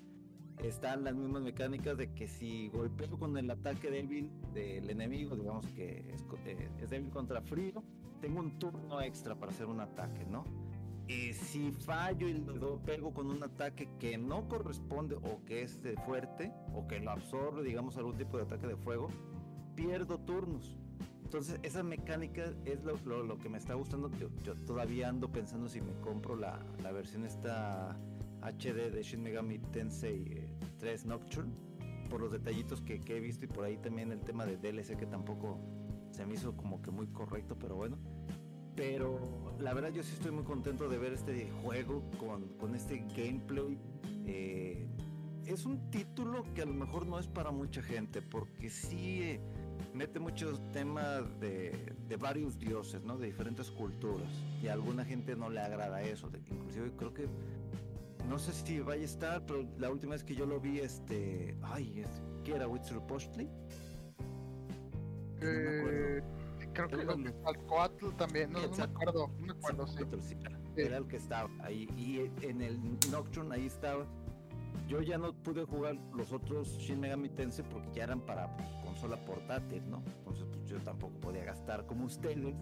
[0.59, 5.67] están las mismas mecánicas de que si golpeo con el ataque débil del enemigo, digamos
[5.69, 7.83] que es, eh, es débil contra frío,
[8.21, 10.45] tengo un turno extra para hacer un ataque, ¿no?
[11.07, 15.83] Y si fallo y lo pego con un ataque que no corresponde o que es
[15.83, 19.11] de fuerte o que lo absorbe, digamos, algún tipo de ataque de fuego,
[19.75, 20.77] pierdo turnos.
[21.25, 24.11] Entonces, esa mecánica es lo, lo, que me está gustando.
[24.19, 27.99] Yo, todavía ando pensando si me compro la, la versión esta
[28.43, 30.47] HD de Shin Megami Tensei
[30.79, 31.53] 3 eh, Nocturne
[32.09, 34.97] por los detallitos que, que he visto y por ahí también el tema de DLC
[34.97, 35.59] que tampoco
[36.11, 37.99] se me hizo como que muy correcto, pero bueno.
[38.77, 43.05] Pero la verdad yo sí estoy muy contento de ver este juego con, con este
[43.17, 43.79] gameplay.
[44.27, 44.87] Eh,
[45.47, 49.41] es un título que a lo mejor no es para mucha gente, porque sí eh,
[49.95, 53.17] mete muchos temas de, de, varios dioses, ¿no?
[53.17, 54.29] De diferentes culturas.
[54.63, 56.29] Y a alguna gente no le agrada eso.
[56.29, 57.29] De, inclusive creo que
[58.29, 61.57] no sé si vaya a estar, pero la última vez que yo lo vi, este,
[61.63, 62.09] ay, es,
[62.43, 63.49] ¿qué era Witcher Postly?
[65.41, 69.87] No me acuerdo creo que el Coatl también, no, no, me acuerdo, no me acuerdo,
[69.87, 70.37] sí.
[70.77, 72.81] Era el que estaba ahí, y en el
[73.11, 74.07] Nocturne ahí estaba.
[74.89, 79.17] Yo ya no pude jugar los otros Shin Megami Tensei porque ya eran para consola
[79.25, 80.03] portátil, ¿no?
[80.19, 82.55] Entonces pues, yo tampoco podía gastar como ustedes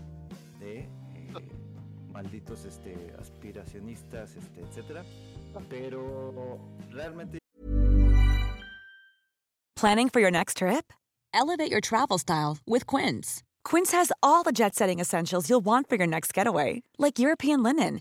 [0.61, 0.89] de eh,
[2.13, 5.05] malditos este, aspiracionistas, este, etcétera.
[5.69, 6.59] Pero
[6.91, 7.39] realmente.
[9.77, 10.93] Planning for your next trip?
[11.35, 13.43] Elevate your travel style with Quince.
[13.65, 17.63] Quince has all the jet setting essentials you'll want for your next getaway, like European
[17.63, 18.01] linen,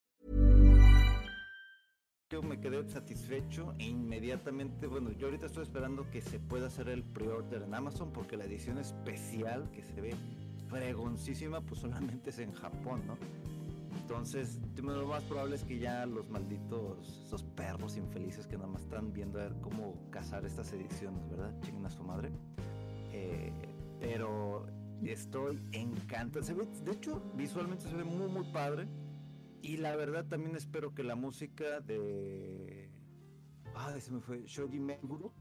[2.31, 6.87] Yo me quedé satisfecho e inmediatamente, bueno, yo ahorita estoy esperando que se pueda hacer
[6.87, 10.15] el pre-order en Amazon porque la edición especial que se ve
[10.69, 13.17] fregoncísima, pues solamente es en Japón, ¿no?
[13.99, 18.83] Entonces, lo más probable es que ya los malditos, esos perros infelices que nada más
[18.83, 21.53] están viendo a ver cómo cazar estas ediciones, ¿verdad?
[21.63, 22.31] Chinguen a su madre.
[23.11, 23.51] Eh,
[23.99, 24.67] pero
[25.03, 26.45] estoy encantado.
[26.45, 28.87] Se ve, de hecho, visualmente se ve muy, muy padre.
[29.61, 32.89] Y la verdad también espero que la música de...
[33.75, 35.33] Ah, se me fue Shoji Meguro.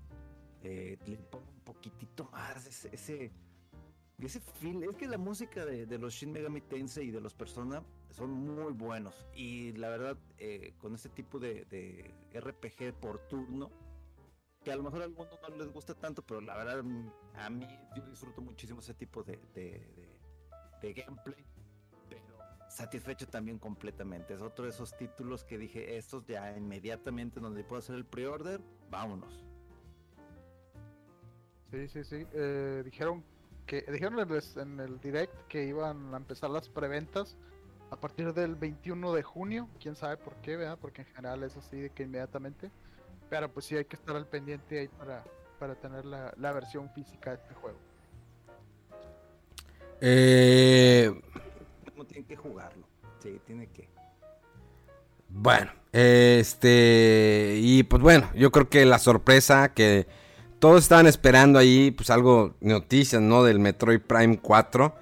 [0.63, 2.95] Eh, le ponga un poquitito más ese...
[2.95, 7.33] ese feel, es que la música de, de, los Shin Megami Tensei y de los
[7.33, 9.27] Persona son muy buenos.
[9.35, 13.71] Y la verdad, eh, con este tipo de, de, RPG por turno,
[14.63, 16.85] que a lo mejor a algunos no les gusta tanto, pero la verdad,
[17.37, 19.39] a mí yo disfruto muchísimo ese tipo de,
[20.83, 21.47] de gameplay
[22.81, 24.35] satisfecho también completamente.
[24.35, 28.61] Es otro de esos títulos que dije, estos ya inmediatamente donde puedo hacer el pre-order,
[28.90, 29.45] vámonos.
[31.71, 32.27] Sí, sí, sí.
[32.33, 33.23] Eh, dijeron
[33.66, 34.19] que dijeron
[34.57, 37.37] en el direct que iban a empezar las preventas
[37.90, 39.69] a partir del 21 de junio.
[39.81, 40.79] Quién sabe por qué, ¿verdad?
[40.81, 42.71] Porque en general es así de que inmediatamente.
[43.29, 45.23] Pero pues sí hay que estar al pendiente ahí para,
[45.61, 47.79] para tener la, la versión física de este juego.
[50.01, 51.12] Eh,
[52.05, 52.87] tiene que jugarlo.
[53.23, 53.89] Sí, tiene que.
[55.29, 57.59] Bueno, este.
[57.61, 60.07] Y pues bueno, yo creo que la sorpresa que
[60.59, 63.45] todos estaban esperando ahí, pues algo, noticias, ¿no?
[63.45, 64.95] Del Metroid Prime 4.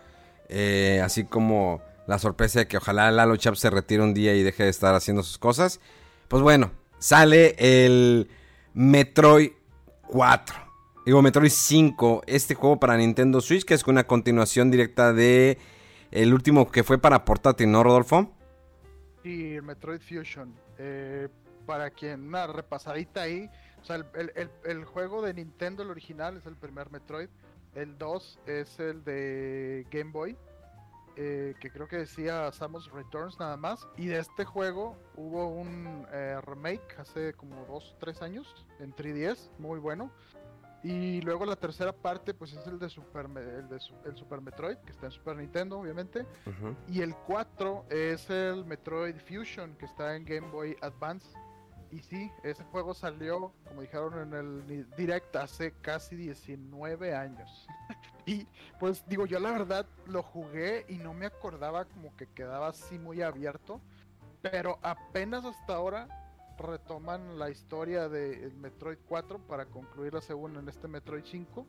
[0.50, 4.42] Eh, así como la sorpresa de que ojalá Lalo Chap se retire un día y
[4.42, 5.80] deje de estar haciendo sus cosas.
[6.28, 8.28] Pues bueno, sale el
[8.74, 9.50] Metroid
[10.08, 10.56] 4.
[11.04, 15.58] Digo, Metroid 5, este juego para Nintendo Switch, que es una continuación directa de
[16.10, 18.32] el último que fue para portátil, ¿no, Rodolfo?
[19.22, 20.54] Sí, el Metroid Fusion.
[20.78, 21.28] Eh,
[21.66, 23.50] para quien, una repasadita ahí.
[23.82, 27.28] O sea, el, juego de Nintendo, el original, es el primer Metroid.
[27.74, 30.36] El 2 es el de Game Boy.
[31.20, 33.86] Eh, que creo que decía Samus Returns nada más.
[33.96, 38.94] Y de este juego hubo un eh, remake hace como 2 o 3 años en
[38.94, 40.10] 3DS, muy bueno.
[40.82, 44.76] Y luego la tercera parte, pues es el de Super, el de el Super Metroid,
[44.78, 46.24] que está en Super Nintendo, obviamente.
[46.88, 51.26] Y el 4 es el Metroid Fusion, que está en Game Boy Advance.
[51.90, 57.66] y sí, ese juego salió, como dijeron en el direct, hace casi 19 años.
[58.26, 58.46] y
[58.78, 62.98] pues digo, yo la verdad lo jugué y no me acordaba como que quedaba así
[62.98, 63.80] muy abierto.
[64.42, 66.27] Pero apenas hasta ahora
[66.58, 71.66] retoman la historia del Metroid 4 para concluirla según en este Metroid 5,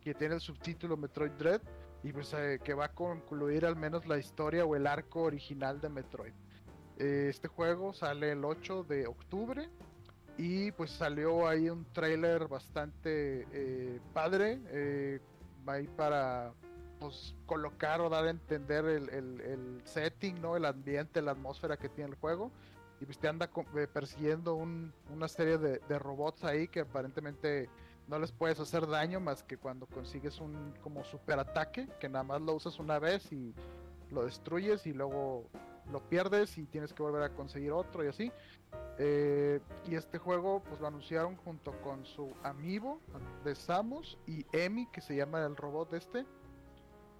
[0.00, 1.60] que tiene el subtítulo Metroid Dread,
[2.02, 5.80] y pues eh, que va a concluir al menos la historia o el arco original
[5.80, 6.32] de Metroid.
[6.98, 9.68] Eh, este juego sale el 8 de octubre
[10.36, 15.20] y pues salió ahí un trailer bastante eh, padre,
[15.66, 16.52] va ahí para
[16.98, 20.56] pues colocar o dar a entender el, el, setting, ¿no?
[20.56, 22.52] El ambiente, la atmósfera que tiene el juego
[23.02, 27.68] y pues te anda eh, persiguiendo una serie de, robots ahí que aparentemente
[28.06, 32.22] no les puedes hacer daño más que cuando consigues un como super ataque que nada
[32.22, 33.56] más lo usas una vez y
[34.12, 35.48] lo destruyes y luego
[35.90, 38.30] lo pierdes y tienes que volver a conseguir otro y así.
[38.98, 43.00] Eh, y este juego pues lo anunciaron junto con su amigo
[43.44, 46.24] de Samus y Emi que se llama el robot este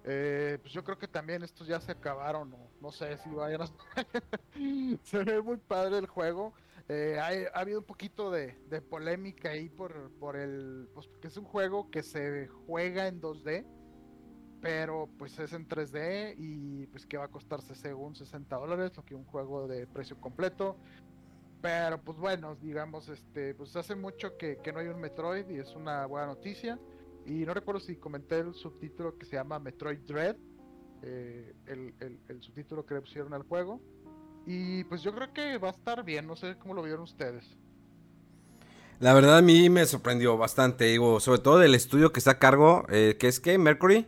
[0.05, 3.61] eh, pues yo creo que también estos ya se acabaron, o no sé si vayan
[3.61, 3.67] a...
[5.03, 6.53] se ve muy padre el juego.
[6.89, 8.53] Eh, ha, habido un poquito de,
[8.89, 10.89] polémica ahí por, por el...
[10.93, 13.65] Pues porque es un juego que se juega en 2D,
[14.61, 19.05] pero pues es en 3D y pues que va a costarse según 60 dólares, lo
[19.05, 20.75] que un juego de precio completo.
[21.61, 25.59] Pero pues bueno, digamos, este, pues hace mucho que, que no hay un Metroid y
[25.59, 26.77] es una buena noticia.
[27.25, 30.35] Y no recuerdo si comenté el subtítulo que se llama Metroid Dread,
[31.01, 31.93] eh, el,
[32.27, 33.81] el, subtítulo que le pusieron al juego.
[34.45, 37.45] Y pues yo creo que va a estar bien, no sé cómo lo vieron ustedes.
[38.99, 42.39] La verdad a mí me sorprendió bastante, digo, sobre todo del estudio que está a
[42.39, 44.05] cargo, eh, que es que Mercury.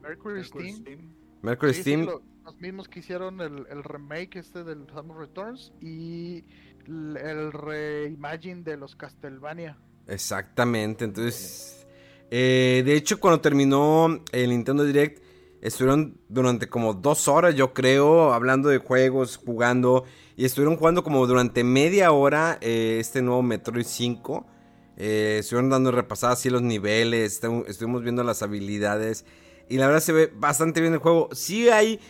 [0.00, 1.14] Mercury, Steam.
[1.42, 2.08] Mercury Steam.
[2.44, 6.44] los mismos que hicieron el, el, remake este del Samus Returns y
[6.86, 9.78] el, el reimagine de los Castlevania.
[10.08, 11.81] Exactamente, entonces
[12.34, 15.22] eh, de hecho, cuando terminó el Nintendo Direct,
[15.60, 20.04] estuvieron durante como dos horas, yo creo, hablando de juegos, jugando.
[20.34, 24.46] Y estuvieron jugando como durante media hora eh, este nuevo Metroid 5.
[24.96, 29.26] Eh, estuvieron dando repasadas así los niveles, estuvimos viendo las habilidades.
[29.68, 31.28] Y la verdad se ve bastante bien el juego.
[31.32, 32.00] Sí hay...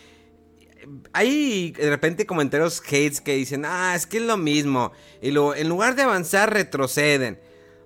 [1.11, 4.93] Hay de repente comentarios hates que dicen, ah, es que es lo mismo.
[5.21, 7.39] Y luego, en lugar de avanzar, retroceden.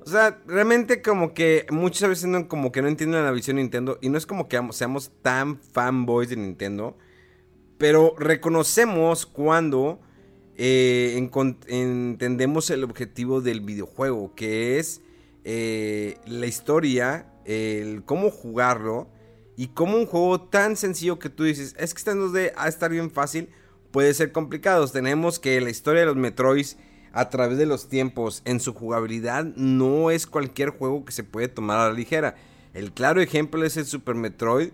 [0.07, 3.63] O sea, realmente como que muchas veces no, como que no entienden la visión de
[3.63, 3.99] Nintendo.
[4.01, 6.97] Y no es como que seamos tan fanboys de Nintendo.
[7.77, 9.99] Pero reconocemos cuando
[10.55, 11.29] eh,
[11.67, 14.33] entendemos el objetivo del videojuego.
[14.33, 15.01] Que es
[15.43, 19.09] eh, la historia, el cómo jugarlo.
[19.57, 22.69] Y cómo un juego tan sencillo que tú dices, es que está en 2D, a
[22.69, 23.49] estar bien fácil,
[23.91, 24.87] puede ser complicado.
[24.87, 26.77] Tenemos que la historia de los Metroids
[27.17, 31.47] a través de los tiempos en su jugabilidad no es cualquier juego que se puede
[31.47, 32.35] tomar a la ligera.
[32.75, 34.69] El claro ejemplo es el Super Metroid,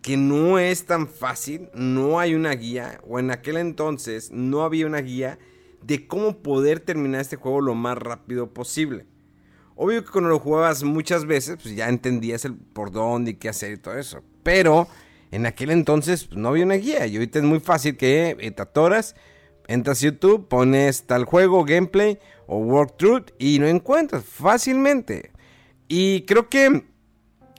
[0.00, 4.86] que no es tan fácil, no hay una guía, o en aquel entonces no había
[4.86, 5.38] una guía
[5.82, 9.04] de cómo poder terminar este juego lo más rápido posible.
[9.76, 13.50] Obvio que cuando lo jugabas muchas veces, pues ya entendías el por dónde y qué
[13.50, 14.22] hacer y todo eso.
[14.42, 14.88] Pero
[15.30, 18.50] en aquel entonces pues, no había una guía y ahorita es muy fácil que eh,
[18.50, 19.14] te atoras
[19.68, 25.30] Entras a YouTube, pones tal juego, gameplay o walkthrough y lo encuentras fácilmente.
[25.88, 26.84] Y creo que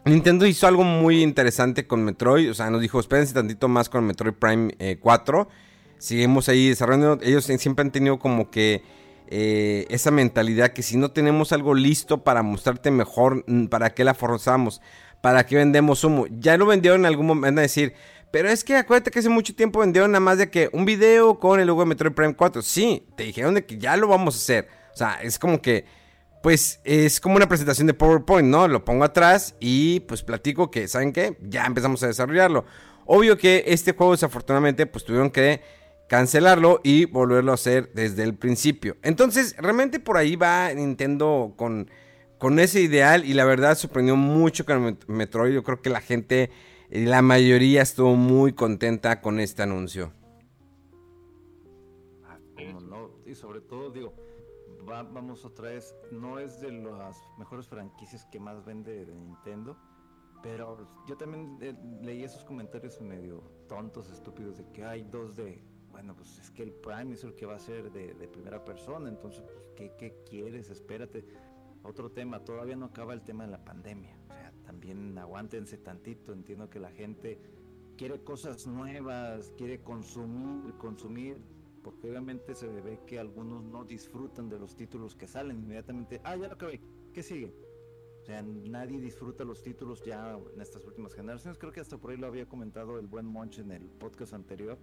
[0.06, 2.52] Nintendo hizo algo muy interesante con Metroid.
[2.52, 5.42] O sea, nos dijo, espérense tantito más con Metroid Prime 4.
[5.42, 5.54] Eh,
[5.98, 7.20] Seguimos ahí desarrollando.
[7.24, 8.84] Ellos siempre han tenido como que
[9.28, 14.14] eh, esa mentalidad que si no tenemos algo listo para mostrarte mejor, ¿para qué la
[14.14, 14.82] forzamos?
[15.22, 16.26] ¿Para qué vendemos humo?
[16.30, 17.60] Ya lo vendieron en algún momento.
[17.60, 17.94] A decir,
[18.34, 21.38] pero es que acuérdate que hace mucho tiempo vendieron nada más de que un video
[21.38, 22.64] con el logo de Metroid Prime 4.
[22.64, 24.70] Sí, te dijeron de que ya lo vamos a hacer.
[24.92, 25.86] O sea, es como que,
[26.42, 28.68] pues es como una presentación de PowerPoint, ¿no?
[28.68, 31.38] Lo pongo atrás y pues platico que, ¿saben qué?
[31.44, 32.66] Ya empezamos a desarrollarlo.
[33.06, 35.62] Obvio que este juego desafortunadamente pues tuvieron que
[36.10, 38.98] cancelarlo y volverlo a hacer desde el principio.
[39.04, 41.92] Entonces, realmente por ahí va Nintendo con,
[42.40, 45.54] con ese ideal y la verdad sorprendió mucho con Metroid.
[45.54, 46.50] Yo creo que la gente
[46.94, 50.14] la mayoría estuvo muy contenta con este anuncio.
[52.24, 52.38] Ah,
[52.84, 53.10] no?
[53.26, 54.14] Y sobre todo, digo,
[54.86, 59.76] vamos otra vez, no es de las mejores franquicias que más vende de Nintendo,
[60.44, 61.74] pero yo también eh,
[62.04, 66.62] leí esos comentarios medio tontos, estúpidos, de que hay dos de, bueno, pues es que
[66.62, 70.24] el Prime es el que va a ser de, primera persona, entonces, pues, ¿qué, ¿qué,
[70.30, 70.70] quieres?
[70.70, 71.26] Espérate.
[71.82, 74.18] Otro tema, todavía no acaba el tema de la pandemia.
[74.30, 74.43] O sea,
[74.74, 76.34] también aguántense tantito.
[76.34, 77.40] Entiendo que la gente
[77.98, 81.38] quiere cosas nuevas, quiere consumir, consumir
[81.84, 86.22] porque obviamente se ve que algunos no disfrutan de los títulos que salen inmediatamente.
[86.24, 86.80] Ah, ya lo acabé,
[87.14, 87.54] ¿qué sigue?
[88.22, 91.58] O sea, nadie disfruta los títulos ya en estas últimas generaciones.
[91.60, 94.78] Creo que hasta por ahí lo había comentado el buen Monch en el podcast anterior.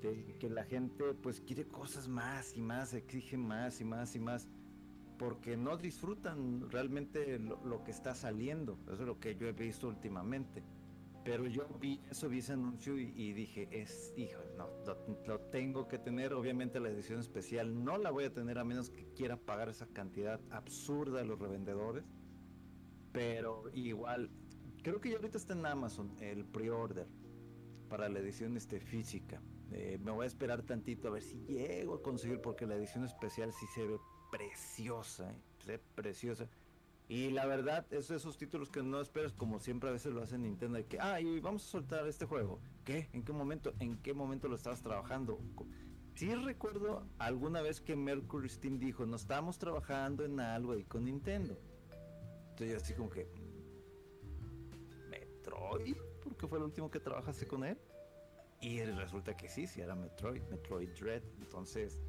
[0.00, 4.48] que la gente pues quiere cosas más y más, exige más y más y más.
[5.20, 8.78] Porque no disfrutan realmente lo, que está saliendo.
[8.86, 10.64] Eso es lo que yo he visto últimamente.
[11.22, 14.66] Pero yo vi eso, vi ese anuncio y, dije, es, hijo, no,
[15.26, 16.32] lo, tengo que tener.
[16.32, 19.86] Obviamente la edición especial no la voy a tener a menos que quiera pagar esa
[19.86, 22.04] cantidad absurda a los revendedores
[23.12, 24.30] pero igual,
[24.82, 27.08] creo que ya ahorita está en Amazon el pre-order
[27.88, 29.42] para la edición este, física.
[29.72, 33.04] Eh, me voy a esperar tantito a ver si llego a conseguir, porque la edición
[33.04, 33.98] especial sí se ve
[34.30, 35.34] preciosa,
[35.66, 36.48] eh, preciosa.
[37.08, 40.38] Y la verdad, es esos títulos que no esperas, como siempre a veces lo hace
[40.38, 42.60] Nintendo, de que, ah, y vamos a soltar este juego.
[42.84, 43.08] ¿Qué?
[43.12, 43.74] ¿En qué momento?
[43.80, 45.40] ¿En qué momento lo estabas trabajando?
[46.14, 51.04] Sí recuerdo alguna vez que Mercury Steam dijo, no estamos trabajando en algo ahí con
[51.04, 51.56] Nintendo
[52.66, 53.26] y así como que.
[55.08, 55.96] ¿Metroid?
[56.22, 57.78] Porque fue el último que trabajaste con él.
[58.60, 61.22] Y resulta que sí, sí era Metroid, Metroid Dread.
[61.40, 62.02] Entonces,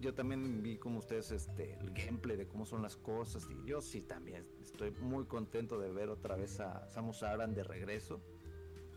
[0.00, 3.46] yo también vi como ustedes este, el gameplay de cómo son las cosas.
[3.50, 7.64] Y yo sí también estoy muy contento de ver otra vez a Samus Aran de
[7.64, 8.20] regreso.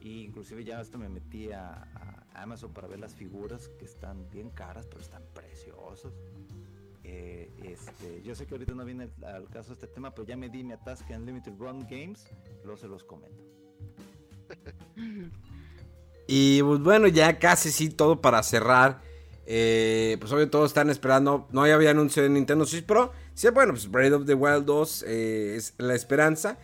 [0.02, 1.72] Y inclusive ya hasta me metí a,
[2.34, 6.14] a Amazon para ver las figuras que están bien caras, pero están preciosas.
[7.04, 10.48] Eh, este, yo sé que ahorita no viene al caso este tema, pero ya me
[10.50, 12.28] di mi atasque en Limited Run Games,
[12.64, 13.44] luego se los comento.
[16.32, 19.02] Y pues bueno, ya casi sí todo para cerrar.
[19.46, 21.48] Eh, pues obvio todos están esperando.
[21.52, 23.12] No había anuncio de Nintendo Switch Pro.
[23.34, 26.58] Sí, bueno, pues Breath of the Wild 2 eh, es la esperanza.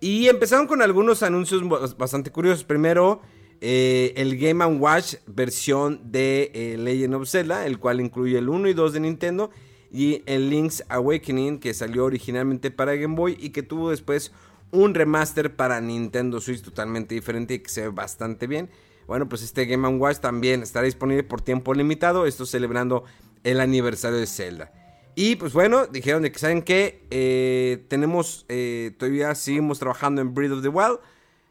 [0.00, 1.62] Y empezaron con algunos anuncios
[1.96, 2.64] bastante curiosos.
[2.64, 3.22] Primero,
[3.60, 8.92] el Game Watch versión de Legend of Zelda, el cual incluye el 1 y 2
[8.94, 9.50] de Nintendo
[9.92, 14.32] y el Link's Awakening que salió originalmente para Game Boy y que tuvo después
[14.70, 18.70] un remaster para Nintendo Switch totalmente diferente y que se ve bastante bien.
[19.06, 23.04] Bueno, pues este Game Watch también estará disponible por tiempo limitado, esto celebrando
[23.44, 24.72] el aniversario de Zelda.
[25.14, 30.32] Y pues bueno, dijeron de que saben que eh, tenemos, eh, todavía seguimos trabajando en
[30.32, 31.00] Breath of the Wild.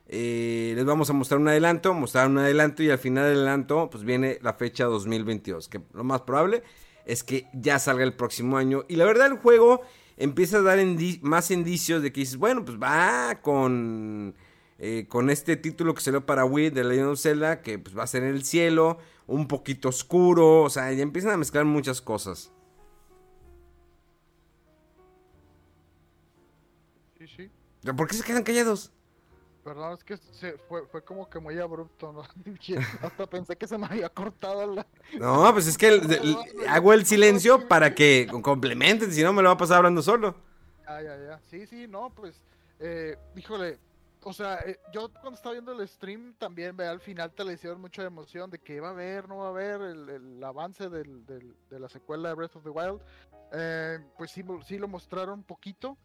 [0.08, 3.90] Eh, les vamos a mostrar un adelanto, mostrar un adelanto y al final del adelanto
[3.90, 6.64] pues viene la fecha 2022, que lo más probable
[7.06, 8.84] es que ya salga el próximo año.
[8.88, 9.82] Y la verdad el juego
[10.18, 10.80] empieza a dar
[11.22, 14.36] más indicios de que dices, bueno, pues va con,
[14.84, 18.02] eh, con este título que salió para Wii de Legend of Zelda, que pues va
[18.02, 22.02] a ser en el cielo, un poquito oscuro, o sea, ya empiezan a mezclar muchas
[22.02, 22.52] cosas.
[27.20, 27.52] Sí, sí.
[27.96, 28.92] ¿Por qué se quedan callados?
[29.64, 32.24] Perdón, es que se fue, fue como que muy abrupto, ¿no?
[33.04, 34.88] Hasta pensé que se me había cortado la...
[35.20, 36.02] No, pues es que
[36.68, 40.36] hago el silencio para que complementen, si no me lo va a pasar hablando solo.
[40.88, 41.40] Ya, ya, ya.
[41.52, 42.42] Sí, sí, no, pues,
[42.80, 43.78] eh, híjole,
[44.24, 47.54] o sea, eh, yo cuando estaba viendo el stream también, ve, al final te le
[47.54, 51.26] hicieron mucha emoción de que va a haber, no va a haber el, avance del,
[51.26, 53.02] de la secuela de Breath of the Wild.
[53.54, 55.98] Eh, pues sí, sí lo mostraron un poquito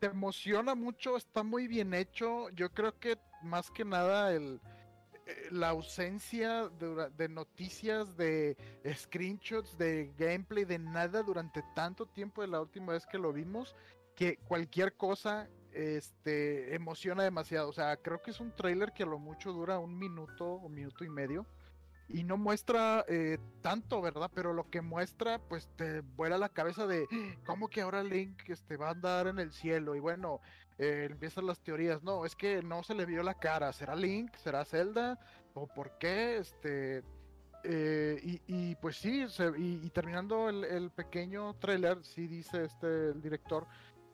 [0.00, 2.48] te emociona mucho, está muy bien hecho.
[2.50, 4.60] Yo creo que más que nada el,
[5.26, 8.56] eh, la ausencia de, noticias, de
[8.94, 13.76] screenshots, de gameplay, de nada durante tanto tiempo de la última vez que lo vimos,
[14.16, 17.68] que cualquier cosa este, emociona demasiado.
[17.68, 20.68] O sea, creo que es un trailer que a lo mucho dura un minuto o
[20.68, 21.46] minuto y medio
[22.12, 24.30] y no muestra eh, tanto, ¿verdad?
[24.34, 27.06] Pero lo que muestra, pues te vuela la cabeza de
[27.46, 29.94] cómo que ahora Link este, va a andar en el cielo.
[29.94, 30.40] Y bueno,
[30.78, 32.02] eh, empiezan las teorías.
[32.02, 33.72] No, es que no se le vio la cara.
[33.72, 34.34] ¿Será Link?
[34.36, 35.18] ¿Será Zelda?
[35.54, 36.38] ¿O por qué?
[36.38, 37.02] Este.
[37.62, 39.26] Eh, y, pues sí,
[39.58, 43.66] y, terminando el, pequeño trailer, sí dice este el director,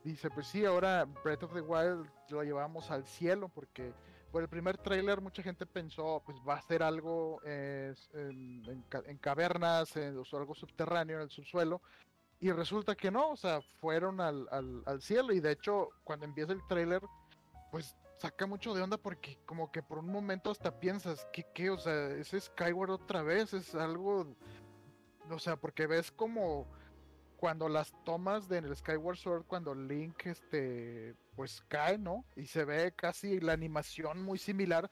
[0.06, 3.92] dice, pues sí, ahora Breath of the Wild lo llevamos al cielo porque
[4.30, 7.94] por el primer tráiler mucha gente pensó, pues va a ser algo en,
[9.20, 11.82] cavernas, o algo subterráneo en el subsuelo.
[12.38, 15.32] Y resulta que no, o sea, fueron al, cielo.
[15.32, 17.02] Y de hecho, cuando empieza el tráiler,
[17.72, 21.70] pues saca mucho de onda porque como que por un momento hasta piensas, que qué?
[21.70, 24.36] O sea, ese Skyward otra vez es algo...
[25.30, 26.68] O sea, porque ves como
[27.36, 32.24] cuando las tomas de en el Skyward Sword, cuando Link este pues cae, ¿no?
[32.34, 34.90] Y se ve casi la animación muy similar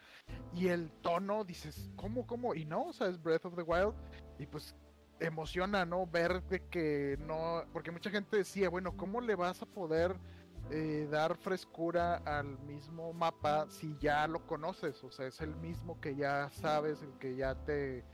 [0.55, 2.55] y el tono, dices, ¿cómo, cómo?
[2.55, 3.95] Y no, o sea, es Breath of the Wild
[4.39, 4.77] y pues
[5.21, 6.07] emociona, ¿no?
[6.07, 10.15] Ver de que no, porque mucha gente decía, bueno, ¿cómo le vas a poder
[10.71, 15.03] eh, dar frescura al mismo mapa si ya lo conoces?
[15.03, 18.05] O sea, es el mismo que ya sabes, el que ya te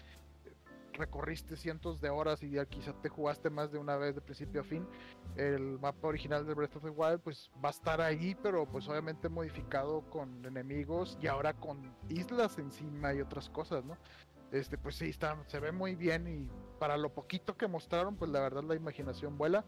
[1.01, 4.61] recorriste cientos de horas y ya quizá te jugaste más de una vez de principio
[4.61, 4.87] a fin,
[5.37, 8.89] el mapa original de Breath of the Wild pues va a estar ahí, pero pues
[8.89, 13.97] obviamente modificado con enemigos y ahora con islas encima y otras cosas, ¿no?
[14.53, 16.49] Este, pues sí, está, se ve muy bien y
[16.79, 19.65] para lo poquito que mostraron, pues la verdad la imaginación vuela.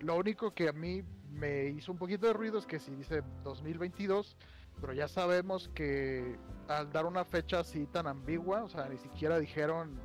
[0.00, 3.22] Lo único que a mí me hizo un poquito de ruido es que si dice
[3.42, 4.36] 2022,
[4.80, 9.38] pero ya sabemos que al dar una fecha así tan ambigua, o sea, ni siquiera
[9.38, 9.98] dijeron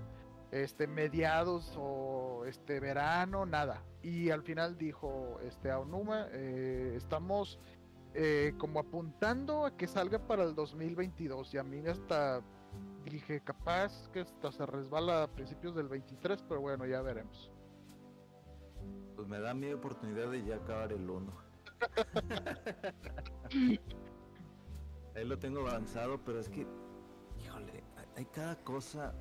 [0.53, 3.83] este mediados o este verano, nada.
[4.03, 7.59] Y al final dijo este Aonuma, eh, estamos
[8.13, 12.41] eh, como apuntando a que salga para el 2022 y a mí hasta
[13.05, 17.51] dije capaz que hasta se resbala a principios del 23, pero bueno, ya veremos.
[19.15, 21.33] Pues me da mi oportunidad de ya acabar el 1.
[25.15, 26.67] Ahí lo tengo avanzado, pero es que,
[27.39, 27.83] híjole,
[28.15, 29.13] hay cada cosa.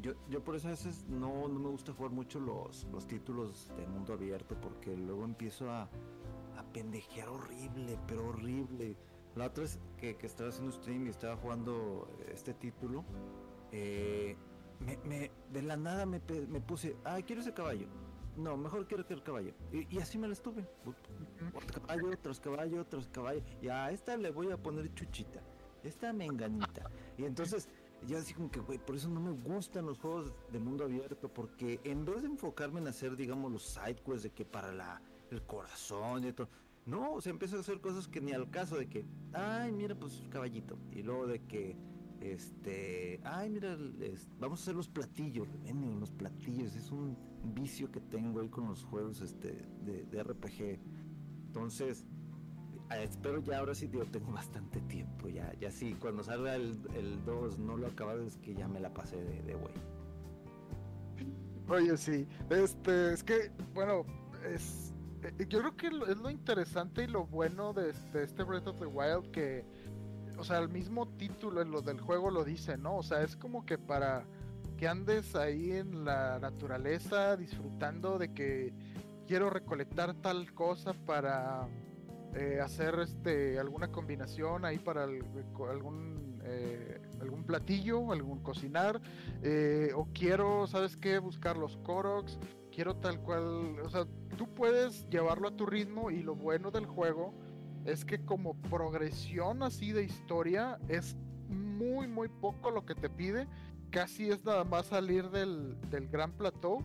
[0.00, 3.72] Yo, yo por eso a veces no, no me gusta jugar mucho los, los títulos
[3.76, 5.82] de mundo abierto, porque luego empiezo a,
[6.56, 8.96] a pendejear horrible, pero horrible.
[9.34, 13.04] La otra es que, que estaba haciendo stream y estaba jugando este título.
[13.72, 14.36] Eh,
[14.80, 17.88] me, me- de la nada me, me puse, ah, quiero ese caballo.
[18.36, 19.52] No, mejor quiero que el caballo.
[19.72, 20.64] Y, y así me la estuve.
[21.54, 23.42] Otro caballo, tras caballo, tras caballo.
[23.60, 25.40] Y a esta le voy a poner chuchita.
[25.82, 26.88] Esta menganita.
[27.16, 27.68] Y entonces,
[28.06, 31.28] yo así como que, güey, por eso no me gustan los juegos de mundo abierto.
[31.28, 35.42] Porque en vez de enfocarme en hacer, digamos, los sidequests de que para la, el
[35.42, 36.48] corazón y todo.
[36.86, 39.94] No, o sea, empiezo a hacer cosas que ni al caso de que, ay, mira,
[39.94, 40.78] pues caballito.
[40.92, 41.76] Y luego de que,
[42.20, 43.76] este, ay, mira,
[44.38, 45.48] vamos a hacer los platillos.
[45.64, 46.74] Ven, los platillos.
[46.76, 47.16] Es un
[47.54, 50.78] vicio que tengo ahí con los juegos este, de, de RPG.
[51.48, 52.06] Entonces,
[52.96, 55.28] espero ya ahora sí, digo, tengo bastante tiempo.
[55.28, 58.80] Ya, ya sí, cuando salga el, el 2 no lo acabado, es que ya me
[58.80, 59.74] la pasé de, de güey.
[61.68, 64.06] Oye, sí, este, es que, bueno,
[64.54, 68.68] es, eh, yo creo que es lo interesante y lo bueno de, de este Breath
[68.68, 69.66] of the Wild que,
[70.38, 72.96] o sea, el mismo título en lo del juego lo dice, ¿no?
[72.96, 74.24] O sea, es como que para
[74.78, 78.72] que andes ahí en la naturaleza disfrutando de que
[79.26, 81.68] quiero recolectar tal cosa para
[82.34, 89.00] eh, hacer este alguna combinación ahí para algún eh, algún platillo, algún cocinar
[89.42, 91.18] eh, o quiero, ¿sabes qué?
[91.18, 92.38] Buscar los Koroks,
[92.72, 94.06] quiero tal cual, o sea,
[94.36, 97.34] tú puedes llevarlo a tu ritmo y lo bueno del juego
[97.84, 101.16] es que como progresión así de historia es
[101.48, 103.46] muy, muy poco lo que te pide,
[103.90, 106.82] casi es nada más salir del, del gran plateau,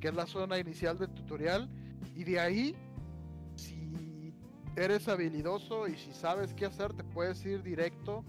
[0.00, 1.68] que es la zona inicial del tutorial,
[2.14, 2.76] y de ahí,
[4.76, 8.24] eres habilidoso y si sabes qué hacer, te puedes ir directo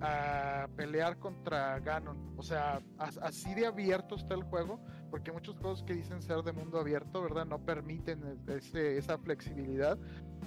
[0.00, 2.34] a pelear contra Ganon.
[2.36, 4.80] O sea, as- así de abierto está el juego,
[5.10, 7.46] porque muchos juegos que dicen ser de mundo abierto, ¿verdad?
[7.46, 9.96] No permiten e- ese- esa flexibilidad.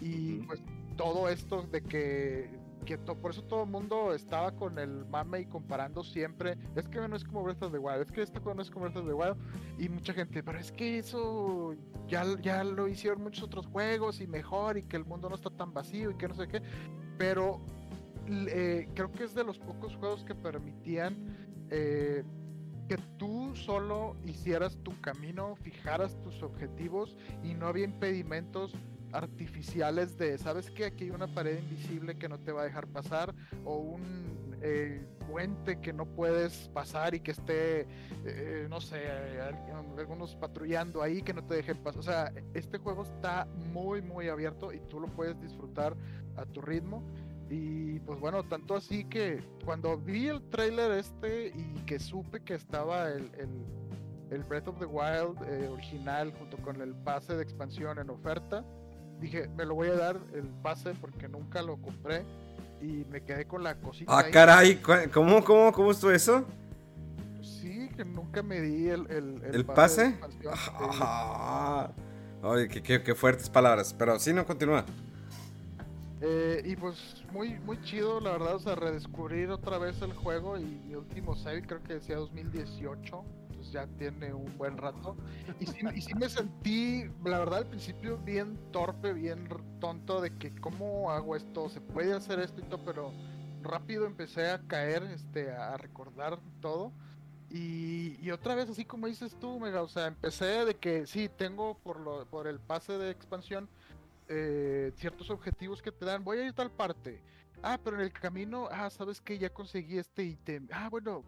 [0.02, 0.62] Y pues
[0.98, 2.50] todo esto de que,
[3.22, 7.16] por eso todo el mundo estaba con el mame y comparando siempre, es que no
[7.16, 9.08] es como Breath of the Wild, es que este juego no es como Breath of
[9.08, 9.38] the Wild.
[9.80, 11.76] Y mucha gente, pero es que eso
[12.08, 15.50] ya, ya lo hicieron muchos otros juegos y mejor y que el mundo no está
[15.50, 16.62] tan vacío y que no sé qué.
[17.18, 17.62] Pero
[18.28, 21.16] eh, creo que es de los pocos juegos que permitían
[21.70, 22.24] eh,
[22.88, 28.76] que tú solo hicieras tu camino, fijaras tus objetivos y no había impedimentos
[29.18, 30.86] artificiales de, ¿sabes qué?
[30.86, 35.06] Aquí hay una pared invisible que no te va a dejar pasar o un eh,
[35.30, 37.88] puente que no puedes pasar y que esté,
[38.26, 39.10] eh, no sé,
[39.42, 42.00] al- algunos patrullando ahí que no te dejen pasar.
[42.00, 45.96] O sea, este juego está muy, muy abierto y tú lo puedes disfrutar
[46.38, 47.04] a tu ritmo.
[47.50, 52.56] Y pues bueno, tanto así que cuando vi el trailer este y que supe que
[52.56, 53.50] estaba el, el,
[54.32, 58.66] el Breath of the Wild eh, original junto con el pase de expansión en oferta,
[59.20, 62.24] dije, me lo voy a dar el pase porque nunca lo compré
[62.82, 64.12] y me quedé con la cosita.
[64.14, 64.32] Ah, ahí.
[64.32, 66.46] caray, ¿cu- ¿cómo, cómo, cómo estuvo eso?
[67.42, 70.12] Sí, que nunca me di el, el, ¿El de pase?
[70.42, 70.48] Sí.
[71.02, 71.90] Ah,
[72.44, 73.94] Oye, qué, qué- qué fuertes palabras.
[73.98, 74.86] Pero sí, no continúa.
[76.22, 80.58] Eh, y pues muy muy chido, la verdad, o sea, redescubrir otra vez el juego
[80.58, 83.45] y mi último save creo que decía 2018, pues
[83.76, 85.18] ya tiene un buen rato.
[85.60, 89.48] Y sí, y sí me sentí, la verdad, al principio bien torpe, bien
[89.80, 93.14] tonto de que cómo hago esto, se puede hacer esto y todo, pero
[93.62, 96.94] rápido empecé a caer, este, a recordar todo.
[97.50, 101.30] Y, y otra vez, así como dices tú, Mega, o sea, empecé de que sí,
[101.30, 103.70] tengo por, lo, por el pase de expansión
[104.28, 106.24] eh, ciertos objetivos que te dan.
[106.24, 107.22] Voy a ir tal parte.
[107.62, 110.68] Ah, pero en el camino, ah, sabes que ya conseguí este ítem.
[110.72, 111.24] Ah, bueno,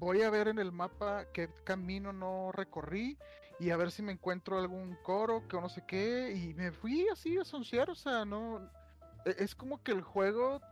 [0.00, 3.18] voy a ver en el mapa qué camino no recorrí
[3.60, 7.06] y a ver si me encuentro algún coro que no sé qué y me fui
[7.08, 8.60] así a sonciar, o sea, no
[9.26, 10.62] e- es como que el juego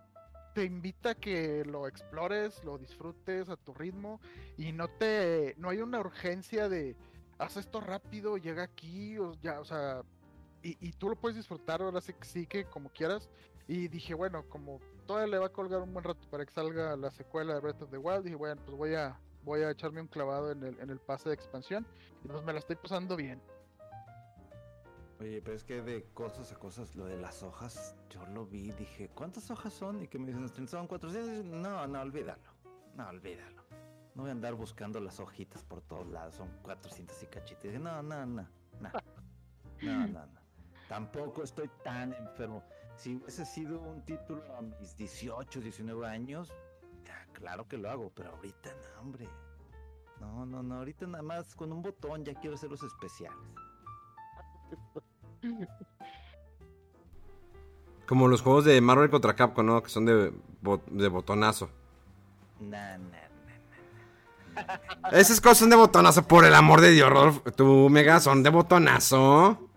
[0.55, 4.18] te invita a que lo explores, lo disfrutes a tu ritmo
[4.57, 6.97] y no te no hay una urgencia de
[7.39, 10.03] haz esto rápido, llega aquí o ya, o sea,
[10.62, 13.29] y, y tú lo puedes disfrutar ahora sí sí que como quieras
[13.68, 16.95] y dije, bueno, como todavía le va a colgar un buen rato para que salga
[16.95, 20.03] la secuela de Breath of the Wild, dije, bueno, pues voy a voy a echarme
[20.03, 21.87] un clavado en el, en el pase de expansión
[22.23, 23.41] y pues me la estoy pasando bien.
[25.19, 28.71] Oye, pero es que de cosas a cosas, lo de las hojas, yo lo vi,
[28.73, 30.03] dije, ¿cuántas hojas son?
[30.03, 31.45] Y que me dicen, son 400.
[31.47, 32.53] No, no, olvídalo.
[32.95, 33.63] No, olvídalo.
[34.15, 37.63] No voy a andar buscando las hojitas por todos lados, son 400 y cachitas.
[37.63, 38.47] Dije, no, no, no,
[38.81, 38.91] no.
[39.81, 40.38] No, no, no.
[40.89, 42.62] Tampoco estoy tan enfermo.
[42.97, 46.53] Si hubiese sido un título a mis 18, 19 años,
[47.05, 49.28] ya, claro que lo hago, pero ahorita no, hombre.
[50.20, 53.39] No, no, no, ahorita nada más con un botón ya quiero hacer los especiales.
[58.07, 59.82] Como los juegos de Marvel contra Capcom, ¿no?
[59.82, 60.32] Que son de,
[60.62, 61.68] bo- de botonazo.
[62.61, 63.18] Nah, nah.
[65.12, 67.41] Esas cosas son de botonazo, por el amor de Dios, Rolf.
[67.55, 69.68] Tú, Mega, son de botonazo.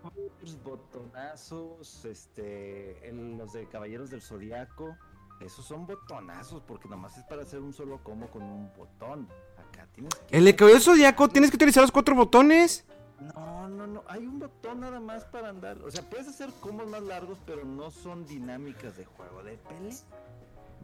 [1.36, 4.98] Botonazos, este, el- los de Caballeros del Zodiaco,
[5.40, 9.28] esos son botonazos porque nomás es para hacer un solo combo con un botón.
[9.58, 10.38] Acá tienes que...
[10.38, 12.86] El de Cabello Zodíaco, tienes que utilizar los cuatro botones.
[13.36, 15.78] No, no, no, hay un botón nada más para andar.
[15.84, 19.96] O sea, puedes hacer combos más largos, pero no son dinámicas de juego de pelea.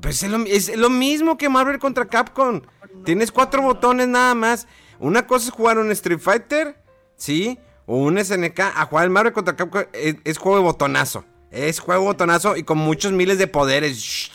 [0.01, 2.61] Pues es lo, es lo mismo que Marvel contra Capcom.
[3.03, 4.67] Tienes cuatro botones nada más.
[4.99, 6.81] Una cosa es jugar un Street Fighter,
[7.15, 7.59] ¿sí?
[7.87, 8.59] O un SNK.
[8.59, 11.25] A jugar el Marvel contra Capcom es, es juego de botonazo.
[11.49, 14.27] Es juego de botonazo y con muchos miles de poderes.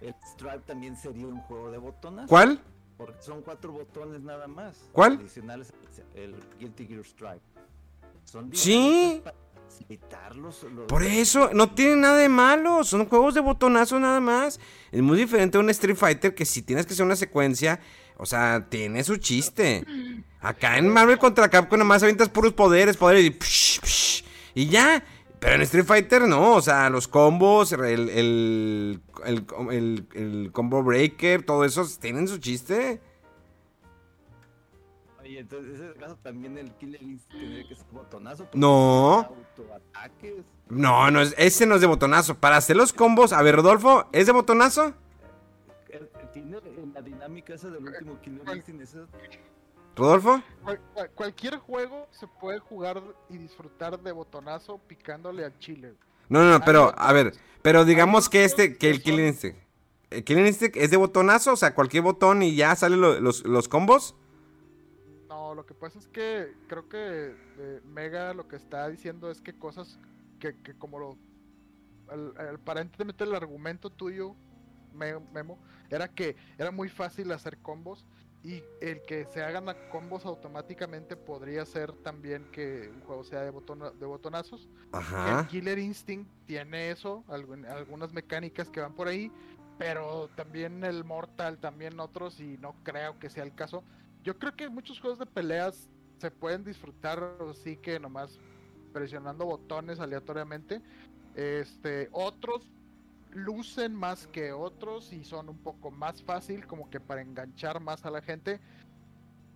[0.00, 2.28] El Stripe también sería un juego de botonas.
[2.28, 2.60] ¿Cuál?
[2.96, 4.76] Porque son cuatro botones nada más.
[4.92, 5.14] ¿Cuál?
[5.18, 5.72] Adicionales
[6.14, 7.40] el Guilty Gear Stripe.
[8.24, 9.20] Son Sí.
[10.36, 12.84] los- los- Por eso, no tiene nada de malo.
[12.84, 14.60] Son juegos de botonazo nada más.
[14.92, 17.80] Es muy diferente a un Street Fighter que si tienes que hacer una secuencia,
[18.22, 19.84] o sea, tiene su chiste.
[20.40, 24.66] Acá en Marvel contra Capcom nada más avientas puros poderes, poderes y, psh, psh, y
[24.68, 25.04] ya.
[25.40, 30.82] Pero en Street Fighter no, o sea, los combos, el, el, el, el- el combo
[30.84, 33.00] breaker, todo eso tienen su chiste.
[35.20, 38.48] Oye, entonces en ese caso también el Killer Instinct tendría que ser botonazo.
[38.54, 39.28] No.
[39.58, 40.44] Autoataques.
[40.68, 42.36] No, no es, ese no es de botonazo.
[42.36, 44.94] Para hacer los combos, a ver, Rodolfo, ¿es de botonazo?
[46.32, 46.58] Tiene
[46.94, 48.82] la dinámica esa del último Killer Instinct.
[48.82, 49.06] Esa,
[49.94, 50.42] ¿Rodolfo?
[50.62, 55.94] Cual- cual- cualquier juego se puede jugar y disfrutar de botonazo picándole al chile.
[56.28, 59.58] No, no, no, pero, a ver, pero digamos que este, que el Killing Instinct.
[60.08, 61.52] ¿El Killing Instinct es de botonazo?
[61.52, 64.14] O sea, cualquier botón y ya salen lo- los, los combos.
[65.28, 69.40] No, lo que pasa es que creo que eh, Mega lo que está diciendo es
[69.42, 69.98] que cosas
[70.40, 71.18] que, que como lo...
[72.08, 74.34] al- al- aparentemente el argumento tuyo,
[74.94, 75.58] Memo,
[75.90, 78.04] era que era muy fácil hacer combos
[78.44, 83.42] y el que se hagan a combos automáticamente podría ser también que un juego sea
[83.42, 84.68] de, botona- de botonazos.
[85.42, 85.46] El.
[85.46, 89.30] Killer Instinct tiene eso, algún- algunas mecánicas que van por ahí,
[89.78, 93.84] pero también el Mortal, también otros, y no creo que sea el caso.
[94.24, 95.88] Yo creo que muchos juegos de peleas
[96.18, 98.38] se pueden disfrutar así que nomás
[98.92, 100.82] presionando botones aleatoriamente.
[101.34, 102.68] Este, otros
[103.32, 108.04] lucen más que otros y son un poco más fácil como que para enganchar más
[108.04, 108.60] a la gente.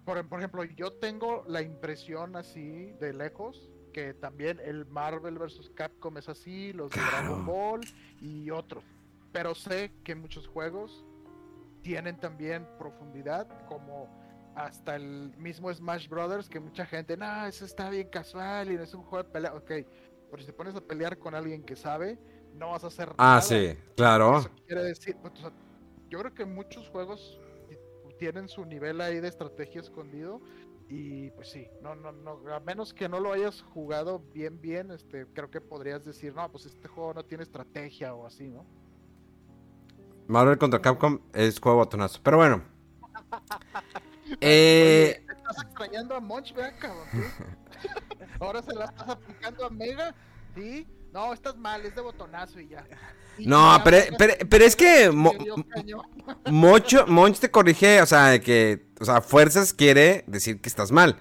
[0.04, 5.70] Por, por ejemplo, yo tengo la impresión así de lejos que también el Marvel vs.
[5.74, 7.16] Capcom es así, los de Claro.
[7.28, 7.80] Dragon Ball
[8.20, 8.84] y otros.
[9.32, 11.04] Pero sé que muchos juegos
[11.82, 14.08] tienen también profundidad, como
[14.54, 18.82] hasta el mismo Smash Brothers, que mucha gente, no, eso está bien casual y no
[18.82, 19.54] es un juego de pelea.
[19.54, 19.70] Ok,
[20.30, 22.18] pero si te pones a pelear con alguien que sabe,
[22.56, 23.42] no vas a hacer Ah, nada.
[23.42, 24.38] sí, claro.
[24.38, 25.52] Eso quiere decir, pues, o sea,
[26.08, 27.76] yo creo que muchos juegos ti-
[28.18, 30.40] tienen su nivel ahí de estrategia escondido
[30.88, 34.90] y pues sí, no, no, no, a menos que no lo hayas jugado bien, bien,
[34.92, 38.64] este, creo que podrías decir, no, pues este juego no tiene estrategia o así, ¿no?
[40.28, 42.20] Marvel contra Capcom es juego botonazo.
[42.22, 42.62] Pero bueno.
[44.40, 47.06] Eh, Oye, estás extrañando a Monch, vea, cabrón.
[48.40, 50.12] Ahora se la estás aplicando a Mega,
[50.56, 50.84] ¿sí?
[51.12, 52.84] No, estás mal, es de botonazo y ya.
[53.38, 55.34] Y No, ya pero- pero- pero es que mo-.
[56.50, 60.90] Mocho, Monch te corrige, o sea, de que, o sea, fuerzas quiere decir que estás
[60.90, 61.18] mal.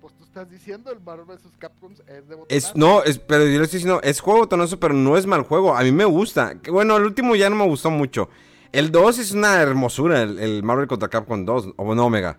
[0.00, 1.52] Pues tú estás diciendo el Marvel vs.
[1.58, 2.46] Capcom es de botonazo.
[2.48, 5.42] Es, no, es, pero yo le estoy diciendo, es juego botonazo, pero no es mal
[5.42, 5.76] juego.
[5.76, 6.54] A mí me gusta.
[6.68, 8.28] Bueno, el último ya no me gustó mucho.
[8.72, 12.38] El 2 es una hermosura, el, el Marvel contra Capcom 2, o no, Omega.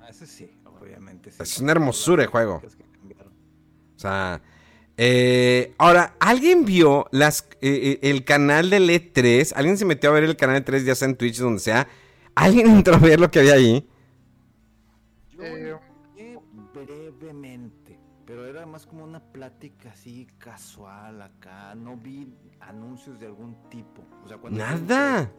[0.00, 1.30] Ah, ese sí, obviamente.
[1.30, 1.42] sí.
[1.42, 2.60] Es una hermosura el juego.
[2.60, 2.77] Cambiaron.
[3.98, 4.40] O sea,
[4.96, 9.52] eh, ahora, ¿alguien vio las, eh, eh, el canal del E3?
[9.56, 11.88] ¿Alguien se metió a ver el canal de 3 ya sea en Twitch, donde sea?
[12.36, 13.88] ¿Alguien entró a ver lo que había ahí?
[15.32, 15.42] Yo
[16.16, 16.38] Eh,
[16.72, 21.74] brevemente, pero era más como una plática así casual acá.
[21.74, 24.06] No vi anuncios de algún tipo.
[24.24, 25.32] O sea, cuando Nada.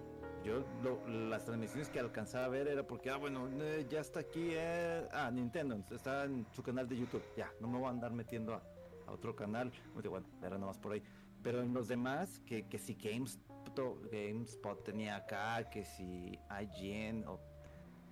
[0.50, 4.22] Yo lo- las transmisiones que alcanzaba a ver era porque, ah, bueno, eh, ya está
[4.22, 7.91] aquí, eh, ah, Nintendo, está en su canal de YouTube, ya, no me voy a
[7.91, 8.64] andar metiendo a,
[9.06, 11.04] otro canal, bueno, era nomás por ahí.
[11.43, 17.39] Pero en los demás, que, que si GameSpot, GameSpot tenía acá, que si IGN, o,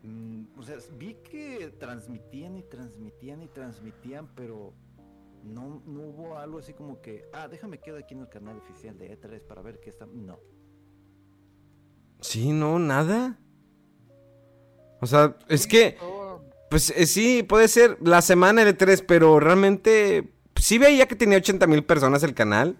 [0.04, 4.76] mm, o sea, vi que transmitían y transmitían y transmitían, pero
[5.44, 8.96] no, no hubo algo así como que, ah, déjame quedar aquí en el canal oficial
[8.96, 10.40] de E3 para ver qué está, no.
[12.22, 13.38] Sí, no, nada.
[15.02, 15.98] O sea, es que,
[16.70, 21.38] pues eh, sí, puede ser la semana de 3, pero realmente sí veía que tenía
[21.38, 22.78] 80 mil personas el canal.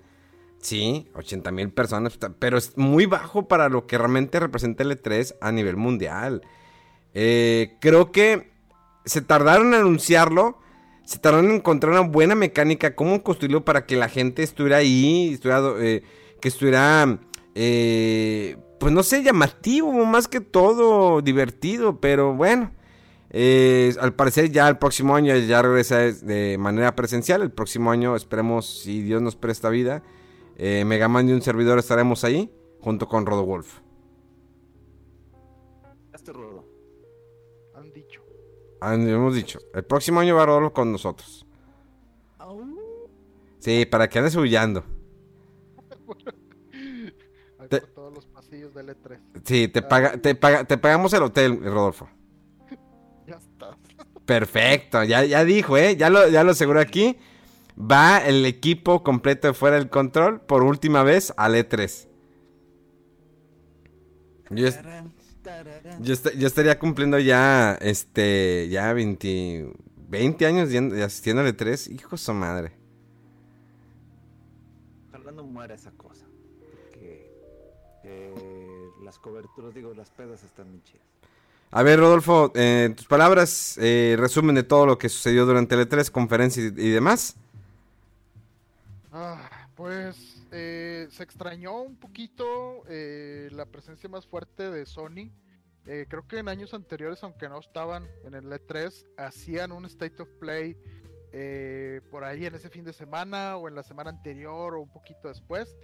[0.60, 5.36] Sí, 80 mil personas, pero es muy bajo para lo que realmente representa el E3
[5.40, 6.42] a nivel mundial.
[7.14, 8.52] Eh, creo que
[9.06, 10.60] se tardaron en anunciarlo,
[11.06, 15.34] se tardaron en encontrar una buena mecánica, cómo construirlo para que la gente estuviera ahí,
[15.34, 16.04] estuviera, eh,
[16.42, 17.20] que estuviera,
[17.56, 22.72] eh, pues no sé, llamativo, más que todo divertido, pero bueno.
[23.30, 27.42] eh, al parecer ya el próximo año ya regresa de manera presencial.
[27.42, 30.04] El próximo año esperemos, si Dios nos presta vida,
[30.56, 33.80] eh, Megaman y un servidor estaremos ahí junto con Rodo Wolf.
[36.14, 36.66] Este rodo.
[37.76, 38.22] han dicho.
[38.82, 41.46] Hemos dicho, el próximo año va Rodolfo con nosotros.
[43.60, 44.84] Sí, para que andes huyendo.
[48.50, 49.18] Pasillos del E3.
[49.44, 52.10] Sí, te, paga, te, paga- te pagamos el hotel, Rodolfo.
[53.28, 53.78] Ya está.
[54.26, 55.96] Perfecto, ya, ya dijo, ¿eh?
[55.98, 57.18] Ya lo, ya lo aseguró aquí.
[57.80, 62.08] Va el equipo completo de fuera del control por última vez al E3.
[64.50, 64.68] Yo,
[66.02, 69.72] yo, est- yo estaría cumpliendo ya, este, ya 20,
[70.10, 71.92] 20 años yendo- asistiendo al E3.
[71.94, 72.72] Hijo de su madre.
[75.10, 76.07] Ojalá no muera esa cosa.
[79.18, 81.02] Las coberturas, digo, las pedas están muy chidas.
[81.72, 85.88] A ver, Rodolfo, eh, tus palabras, eh, resumen de todo lo que sucedió durante el
[85.88, 87.36] E3, conferencia y, y demás.
[89.12, 95.32] Ah, pues eh, se extrañó un poquito eh, la presencia más fuerte de Sony.
[95.86, 100.22] Eh, creo que en años anteriores, aunque no estaban en el E3, hacían un State
[100.22, 100.78] of Play
[101.34, 104.90] eh, por ahí en ese fin de semana o en la semana anterior o un
[104.90, 105.76] poquito después.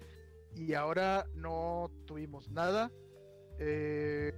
[0.55, 2.91] Y ahora no tuvimos nada.
[3.65, 4.33] Eh,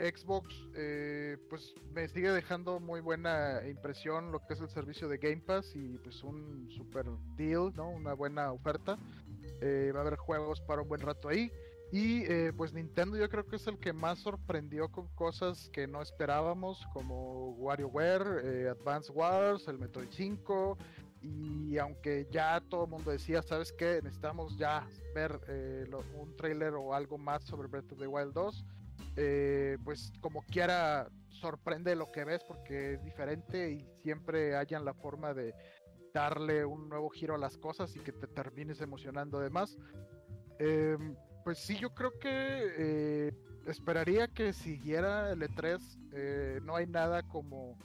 [0.00, 5.18] Xbox, eh, pues me sigue dejando muy buena impresión lo que es el servicio de
[5.18, 7.88] Game Pass y pues un super deal, ¿no?
[7.88, 8.98] Una buena oferta.
[9.60, 11.52] Eh, va a haber juegos para un buen rato ahí.
[11.92, 15.86] Y eh, pues Nintendo yo creo que es el que más sorprendió con cosas que
[15.86, 20.78] no esperábamos, como WarioWare, eh, Advance Wars, el Metroid 5.
[21.22, 24.00] Y aunque ya todo el mundo decía, ¿sabes qué?
[24.02, 25.84] Necesitamos ya ver eh,
[26.18, 28.64] un trailer o algo más sobre Breath of the Wild 2
[29.16, 34.94] eh, pues como quiera sorprende lo que ves porque es diferente y siempre hayan la
[34.94, 35.54] forma de
[36.14, 39.76] darle un nuevo giro a las cosas y que te termines emocionando además.
[40.58, 41.14] Em,
[41.44, 43.32] pues sí, yo creo que eh,
[43.66, 45.98] esperaría que siguiera el E3.
[46.12, 47.76] eh, no hay nada como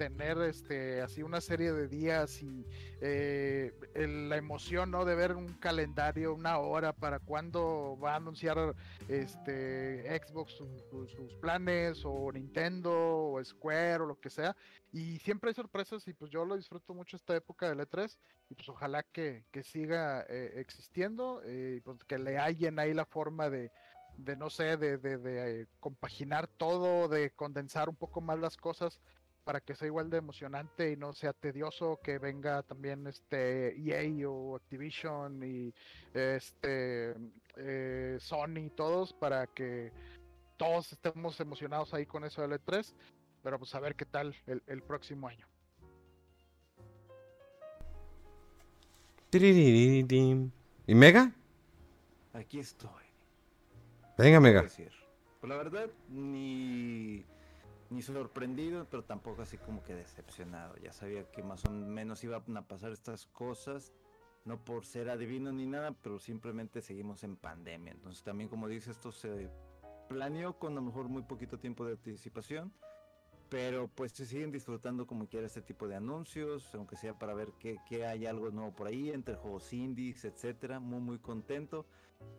[0.00, 2.64] tener este así una serie de días y
[3.02, 8.74] eh, la emoción no de ver un calendario una hora para cuándo va a anunciar
[9.08, 14.56] este Xbox su- su- sus planes o Nintendo o Square o lo que sea.
[14.90, 18.16] Y siempre hay sorpresas y pues yo lo disfruto mucho esta época del E3
[18.48, 22.94] y pues ojalá que, que siga eh, existiendo eh, y pues que le hallen ahí
[22.94, 23.70] la forma de
[24.16, 28.56] de no sé de, de, de, eh, compaginar todo de condensar un poco más las
[28.56, 29.00] cosas
[29.44, 34.28] para que sea igual de emocionante y no sea tedioso que venga también este EA
[34.28, 35.74] o Activision y
[36.14, 37.14] este
[37.56, 39.92] eh, Sony y todos para que
[40.56, 42.94] todos estemos emocionados ahí con eso del E3
[43.42, 45.46] pero pues a ver qué tal el, el próximo año.
[49.32, 51.32] ¿Y Mega?
[52.32, 52.90] Aquí estoy.
[54.18, 54.62] Venga, ¿qué Mega.
[54.62, 57.24] Pues la verdad, ni,
[57.90, 60.76] ni sorprendido, pero tampoco así como que decepcionado.
[60.76, 63.92] Ya sabía que más o menos iban a pasar estas cosas.
[64.46, 67.92] no por ser adivino ni nada, pero simplemente seguimos en pandemia.
[67.92, 69.50] Entonces también como dice esto se
[70.08, 72.72] planeó con a lo mejor muy poquito tiempo de anticipación,
[73.50, 77.52] pero pues se siguen disfrutando como quiera este tipo de anuncios, aunque sea para ver
[77.58, 81.84] qué, hay algo nuevo por ahí, entre juegos indies, etcétera, muy muy contento.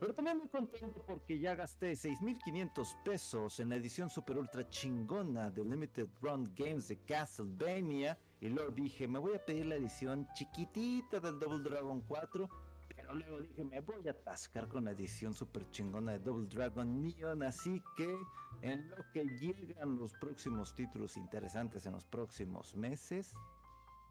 [0.01, 5.51] Pero también muy contento porque ya gasté 6.500 pesos en la edición super ultra chingona
[5.51, 8.17] de Limited Run Games de Castlevania.
[8.39, 12.49] Y luego dije, me voy a pedir la edición chiquitita del Double Dragon 4.
[12.95, 17.01] Pero luego dije, me voy a atascar con la edición super chingona de Double Dragon
[17.01, 17.43] Neon.
[17.43, 18.17] Así que
[18.63, 23.33] en lo que llegan los próximos títulos interesantes en los próximos meses,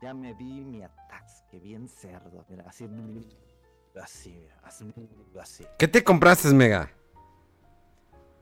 [0.01, 2.47] ya me vi mi atasque bien cerdo.
[2.49, 2.87] Mira, así
[3.97, 4.93] Así, así,
[5.41, 5.65] así.
[5.79, 6.91] ¿Qué te compraste, Mega?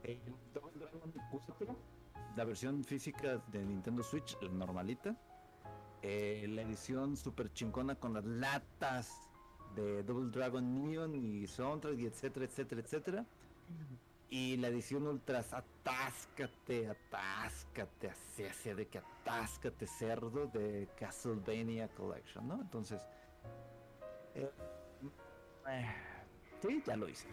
[0.02, 0.20] El
[0.52, 1.76] Double Dragon 4,
[2.36, 5.16] la versión física de Nintendo Switch, la normalita.
[6.02, 9.28] Eh, la edición super chingona con las latas
[9.74, 13.26] de Double Dragon Neon y soundtrack y etcétera, etcétera, etcétera.
[14.30, 22.46] Y la edición ultras, atáscate, atáscate, así, así de que atáscate cerdo de Castlevania Collection,
[22.46, 22.60] ¿no?
[22.60, 23.00] Entonces,
[24.34, 24.50] eh,
[25.70, 25.86] eh,
[26.60, 27.28] sí, ya lo hice.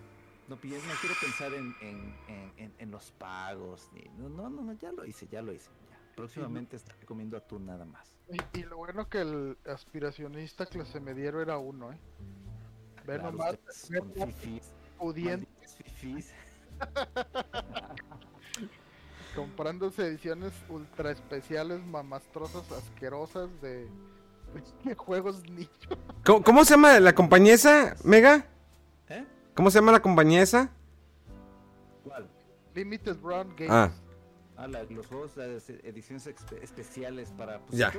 [0.47, 3.89] No, no quiero pensar en, los pagos.
[3.93, 5.69] Ni, no, no, no, ya lo hice, ya lo hice.
[6.15, 8.13] Próximamente estaré comiendo atún nada más.
[8.53, 11.99] Y, lo bueno que el aspiracionista clase mediero era uno, ¿eh?
[13.05, 13.57] Ve nomás,
[14.97, 15.47] pudiendo.
[19.35, 23.89] Comprándose ediciones ultra especiales, mamastrosas, asquerosas de
[24.97, 25.69] juegos niños.
[26.23, 28.47] ¿Cómo, se llama la compañía esa, Mega?
[29.09, 29.25] ¿Eh?
[29.53, 30.69] ¿Cómo se llama la compañía esa?
[32.03, 32.29] ¿Cuál?
[32.73, 33.71] Limited Run Games.
[33.71, 33.91] Ah.
[34.57, 36.27] Ah, los juegos, las ediciones
[36.61, 37.59] especiales para.
[37.59, 37.91] Pues, ya.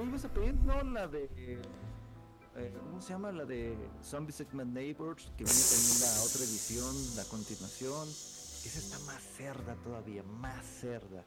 [0.65, 1.29] No, la de.
[2.57, 3.31] Eh, ¿Cómo se llama?
[3.31, 8.09] La de Zombie Segment Neighbors, que viene también la otra edición, la continuación.
[8.09, 11.25] Esa está más cerda todavía, más cerda.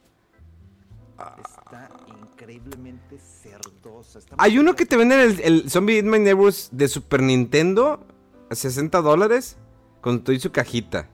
[1.38, 4.20] Está increíblemente cerdosa.
[4.38, 8.04] Hay uno que te venden el, el Zombie Hitman Neighbors de Super Nintendo
[8.50, 9.56] a 60 dólares
[10.00, 11.08] con todo y su cajita.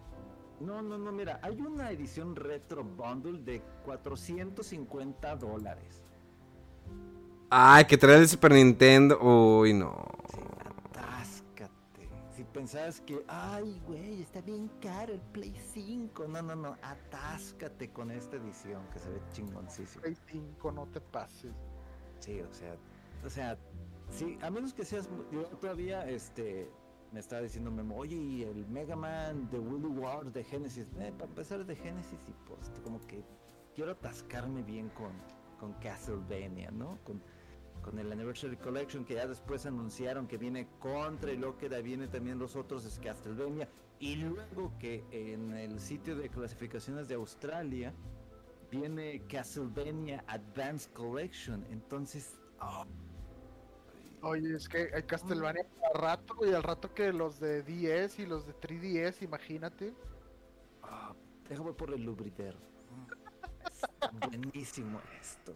[0.61, 6.03] No, no, no, mira, hay una edición retro bundle de 450 dólares.
[7.51, 9.19] Ay, que trae el Super Nintendo.
[9.21, 10.17] Uy, no
[12.57, 16.27] pensabas que, ay, güey, está bien caro el Play 5.
[16.27, 20.01] No, no, no, atáscate con esta edición que se ve chingoncísimo.
[20.01, 21.53] Play 5, no te pases.
[22.19, 22.75] Sí, o sea,
[23.27, 23.59] o sea,
[24.09, 26.71] sí, a menos que seas, yo todavía, este,
[27.13, 31.13] me estaba diciendo Memo, oye, y el Mega Man de Willy Wars de Genesis, eh,
[31.13, 33.23] para empezar de Genesis y pues como que
[33.75, 35.13] quiero atascarme bien con,
[35.61, 36.99] con Castlevania, ¿no?
[37.05, 37.21] Con,
[37.87, 42.09] con el Anniversary Collection que ya después anunciaron que viene contra y luego que viene
[42.09, 43.69] también los otros es Castlevania
[44.01, 47.95] y luego que en el sitio de clasificaciones de Australia
[48.73, 52.85] viene Castlevania Advanced Collection entonces oh.
[54.23, 55.65] Oye, es que hay Castlevania
[55.95, 59.95] al rato y al rato que los de 10 y los de 3DS, imagínate.
[60.83, 61.15] Oh,
[61.49, 62.57] déjame por el Lubriter.
[64.29, 65.55] buenísimo esto.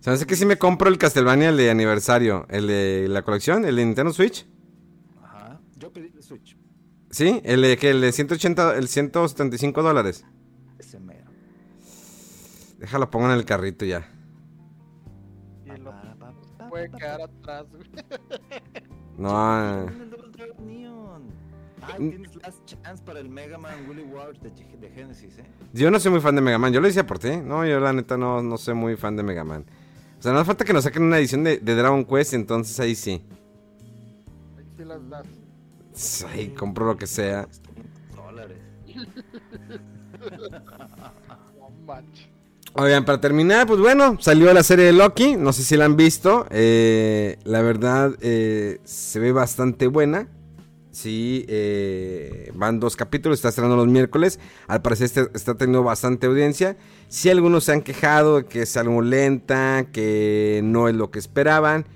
[0.00, 2.46] ¿Sabes que si me compro el Castlevania, el de aniversario?
[2.48, 4.46] El de la colección, el de Nintendo Switch.
[5.22, 6.56] Ajá, yo pedí el Switch.
[7.10, 7.40] ¿Sí?
[7.44, 10.24] El de que el de 180, el 175 dólares.
[10.78, 11.30] Ese mero.
[12.78, 14.08] Déjalo, pongo en el carrito ya.
[15.64, 17.82] Y puede quedar atrás, güey.
[19.18, 19.86] No.
[21.96, 25.44] tienes last chance para el Mega Man Willy Wars de, Genesis, ¿eh?
[25.72, 27.36] Yo no soy muy fan de Mega Man, yo lo decía por ti.
[27.36, 29.64] No, yo la neta no, no soy muy fan de Mega Man.
[30.18, 32.94] O sea, no hace falta que nos saquen una edición de, Dragon Quest, entonces ahí
[32.94, 33.22] sí.
[34.56, 35.26] Ahí sí las das.
[35.94, 37.46] Sí, compro lo que sea.
[38.14, 38.58] Dólares.
[42.74, 45.36] Oigan, para terminar, pues bueno, salió la serie de Loki.
[45.36, 46.46] No sé si la han visto.
[46.50, 50.28] Eh, la verdad, eh, se ve bastante buena.
[50.98, 54.40] Sí, eh, van dos capítulos, está estrenando los miércoles.
[54.66, 56.76] Al parecer este, está teniendo bastante audiencia.
[57.06, 61.20] Sí, algunos se han quejado de que es algo lenta, que no es lo que
[61.20, 61.86] esperaban.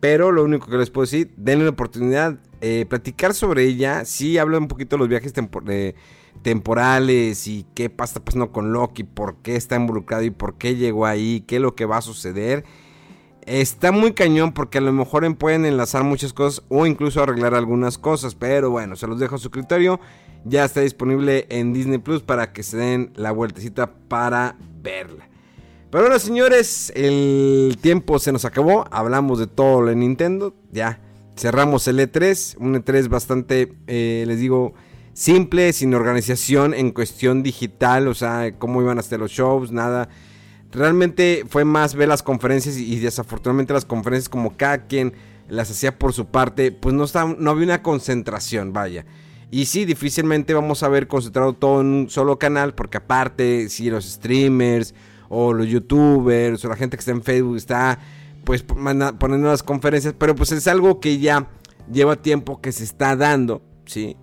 [0.00, 4.04] Pero lo único que les puedo decir, denle la oportunidad, eh, platicar sobre ella.
[4.04, 5.32] Sí, habla un poquito de los viajes
[6.42, 11.06] temporales y qué pasa pasando con Loki, por qué está involucrado y por qué llegó
[11.06, 12.66] ahí, qué es lo que va a suceder.
[13.46, 17.98] Está muy cañón porque a lo mejor pueden enlazar muchas cosas o incluso arreglar algunas
[17.98, 18.34] cosas.
[18.34, 20.00] Pero bueno, se los dejo a su criterio.
[20.44, 25.28] Ya está disponible en Disney Plus para que se den la vueltecita para verla.
[25.90, 28.86] Pero bueno, señores, el tiempo se nos acabó.
[28.90, 30.54] Hablamos de todo lo de Nintendo.
[30.70, 31.00] Ya
[31.36, 34.74] cerramos el E3, un E3 bastante, eh, les digo,
[35.12, 40.08] simple, sin organización en cuestión digital, o sea, cómo iban a hacer los shows, nada.
[40.72, 45.12] Realmente fue más ver las conferencias y, desafortunadamente las conferencias como cada quien
[45.48, 49.04] las hacía por su parte, pues no, está, no había una concentración, vaya.
[49.50, 53.90] Y sí, difícilmente vamos a ver concentrado todo en un solo canal, porque aparte, si
[53.90, 54.94] los streamers
[55.28, 57.98] o los youtubers o la gente que está en Facebook está
[58.44, 61.48] pues poniendo las conferencias, pero pues es algo que ya
[61.92, 64.16] lleva tiempo que se está dando, ¿sí?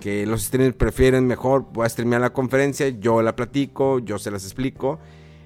[0.00, 4.32] Que los streamers prefieren mejor, voy a streamear la conferencia, yo la platico, yo se
[4.32, 4.98] las explico.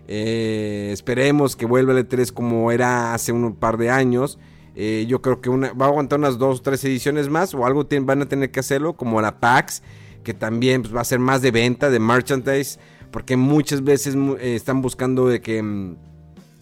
[0.09, 4.39] Eh, esperemos que vuelva el E3 como era hace un par de años.
[4.75, 7.87] Eh, yo creo que va a aguantar unas dos o tres ediciones más o algo
[8.03, 9.83] van a tener que hacerlo, como la PAX,
[10.23, 12.79] que también pues, va a ser más de venta, de merchandise,
[13.11, 15.97] porque muchas veces eh, están buscando de que mm,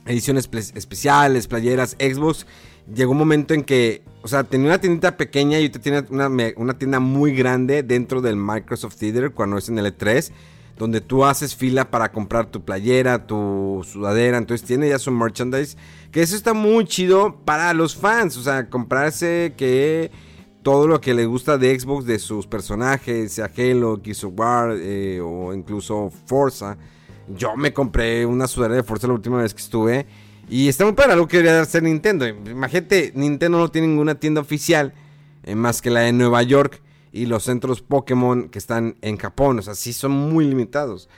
[0.06, 2.46] ediciones especiales, playeras, Xbox.
[2.94, 6.30] Llegó un momento en que, o sea, tenía una tiendita pequeña y ahorita tiene una,
[6.56, 10.30] una tienda muy grande dentro del Microsoft Theater cuando es en el E3
[10.76, 15.76] donde tú haces fila para comprar tu playera, tu sudadera, entonces tiene ya su merchandise,
[16.10, 20.10] que eso está muy chido para los fans, o sea, comprarse que
[20.62, 25.20] todo lo que les gusta de Xbox, de sus personajes, sea Halo, Gears War eh,
[25.22, 26.78] o incluso Forza.
[27.28, 30.06] Yo me compré una sudadera de Forza la última vez que estuve
[30.48, 32.26] y está muy para lo que quería hacer Nintendo.
[32.26, 34.94] Imagínate, Nintendo no tiene ninguna tienda oficial
[35.42, 36.80] eh, más que la de Nueva York
[37.14, 39.60] y los centros Pokémon que están en Japón.
[39.60, 41.08] O sea, sí son muy limitados.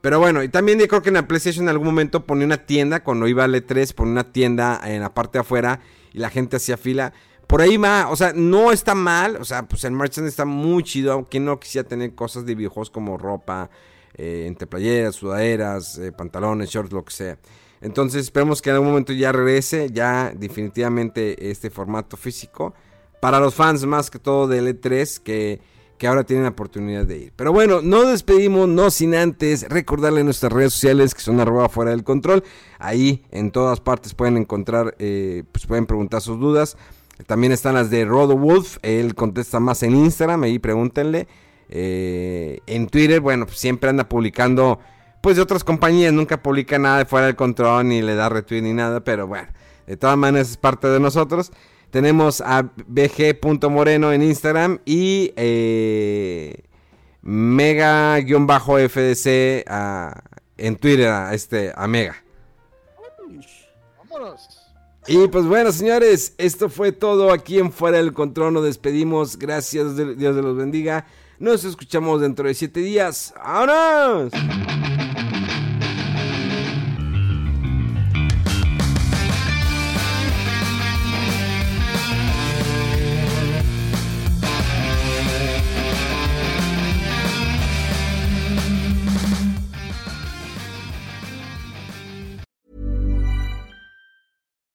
[0.00, 2.64] Pero bueno, y también yo creo que en la PlayStation en algún momento ponía una
[2.64, 5.80] tienda, cuando iba al E3, ponía una tienda en la parte de afuera
[6.14, 7.12] y la gente hacía fila.
[7.46, 10.82] Por ahí va, o sea, no está mal, o sea, pues el merchant está muy
[10.82, 13.68] chido, aunque no quisiera tener cosas de viejos como ropa,
[14.14, 17.38] eh, entre playeras, sudaderas, eh, pantalones, shorts, lo que sea.
[17.82, 22.72] Entonces esperemos que en algún momento ya regrese, ya definitivamente este formato físico
[23.24, 25.58] para los fans más que todo de E3 que,
[25.96, 27.32] que ahora tienen la oportunidad de ir.
[27.34, 31.92] Pero bueno, no despedimos, no sin antes recordarle nuestras redes sociales que son arroba fuera
[31.92, 32.44] del control.
[32.78, 36.76] Ahí en todas partes pueden encontrar, eh, pues pueden preguntar sus dudas.
[37.26, 41.26] También están las de Rodo Wolf, él contesta más en Instagram, ahí pregúntenle.
[41.70, 44.80] Eh, en Twitter, bueno, pues siempre anda publicando,
[45.22, 48.60] pues de otras compañías, nunca publica nada de fuera del control, ni le da retweet
[48.60, 49.48] ni nada, pero bueno,
[49.86, 51.52] de todas maneras es parte de nosotros.
[51.94, 56.64] Tenemos a bg.moreno en Instagram y eh,
[57.22, 58.34] mega-fdc
[60.56, 62.16] en Twitter, a, este, a Mega.
[65.06, 68.52] Y pues bueno, señores, esto fue todo aquí en Fuera del Control.
[68.52, 69.38] Nos despedimos.
[69.38, 71.06] Gracias, Dios los bendiga.
[71.38, 73.32] Nos escuchamos dentro de siete días.
[73.36, 74.32] ¡Vámonos!